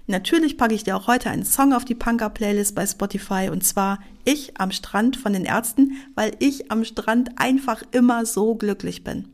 Natürlich 0.07 0.57
packe 0.57 0.75
ich 0.75 0.85
dir 0.85 0.97
auch 0.97 1.09
heute 1.09 1.31
einen 1.31 1.45
Song 1.45 1.73
auf 1.73 1.85
die 1.85 1.95
Punker-Playlist 1.95 2.75
bei 2.75 2.87
Spotify 2.87 3.49
und 3.51 3.65
zwar 3.65 3.99
Ich 4.25 4.59
am 4.59 4.71
Strand 4.71 5.17
von 5.17 5.33
den 5.33 5.45
Ärzten, 5.45 5.93
weil 6.15 6.33
ich 6.39 6.71
am 6.71 6.85
Strand 6.85 7.33
einfach 7.37 7.83
immer 7.91 8.25
so 8.25 8.55
glücklich 8.55 9.05
bin. 9.05 9.34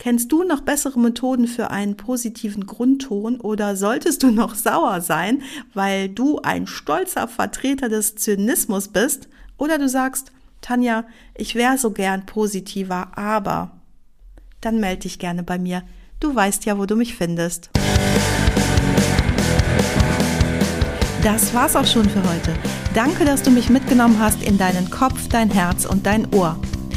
Kennst 0.00 0.32
du 0.32 0.44
noch 0.44 0.62
bessere 0.62 0.98
Methoden 0.98 1.46
für 1.46 1.70
einen 1.70 1.94
positiven 1.94 2.64
Grundton 2.64 3.38
oder 3.38 3.76
solltest 3.76 4.22
du 4.22 4.30
noch 4.30 4.54
sauer 4.54 5.02
sein, 5.02 5.42
weil 5.74 6.08
du 6.08 6.38
ein 6.38 6.66
stolzer 6.66 7.28
Vertreter 7.28 7.90
des 7.90 8.14
Zynismus 8.14 8.88
bist? 8.88 9.28
Oder 9.58 9.76
du 9.76 9.90
sagst, 9.90 10.32
Tanja, 10.62 11.04
ich 11.36 11.54
wäre 11.54 11.76
so 11.76 11.90
gern 11.90 12.24
positiver, 12.24 13.18
aber 13.18 13.72
dann 14.62 14.80
melde 14.80 15.02
dich 15.02 15.18
gerne 15.18 15.42
bei 15.42 15.58
mir. 15.58 15.82
Du 16.18 16.34
weißt 16.34 16.64
ja, 16.64 16.78
wo 16.78 16.86
du 16.86 16.96
mich 16.96 17.14
findest. 17.14 17.68
Das 21.22 21.52
war's 21.52 21.76
auch 21.76 21.86
schon 21.86 22.08
für 22.08 22.22
heute. 22.22 22.54
Danke, 22.94 23.26
dass 23.26 23.42
du 23.42 23.50
mich 23.50 23.68
mitgenommen 23.68 24.18
hast 24.18 24.42
in 24.42 24.56
deinen 24.56 24.88
Kopf, 24.88 25.28
dein 25.28 25.50
Herz 25.50 25.84
und 25.84 26.06
dein 26.06 26.32
Ohr. 26.32 26.58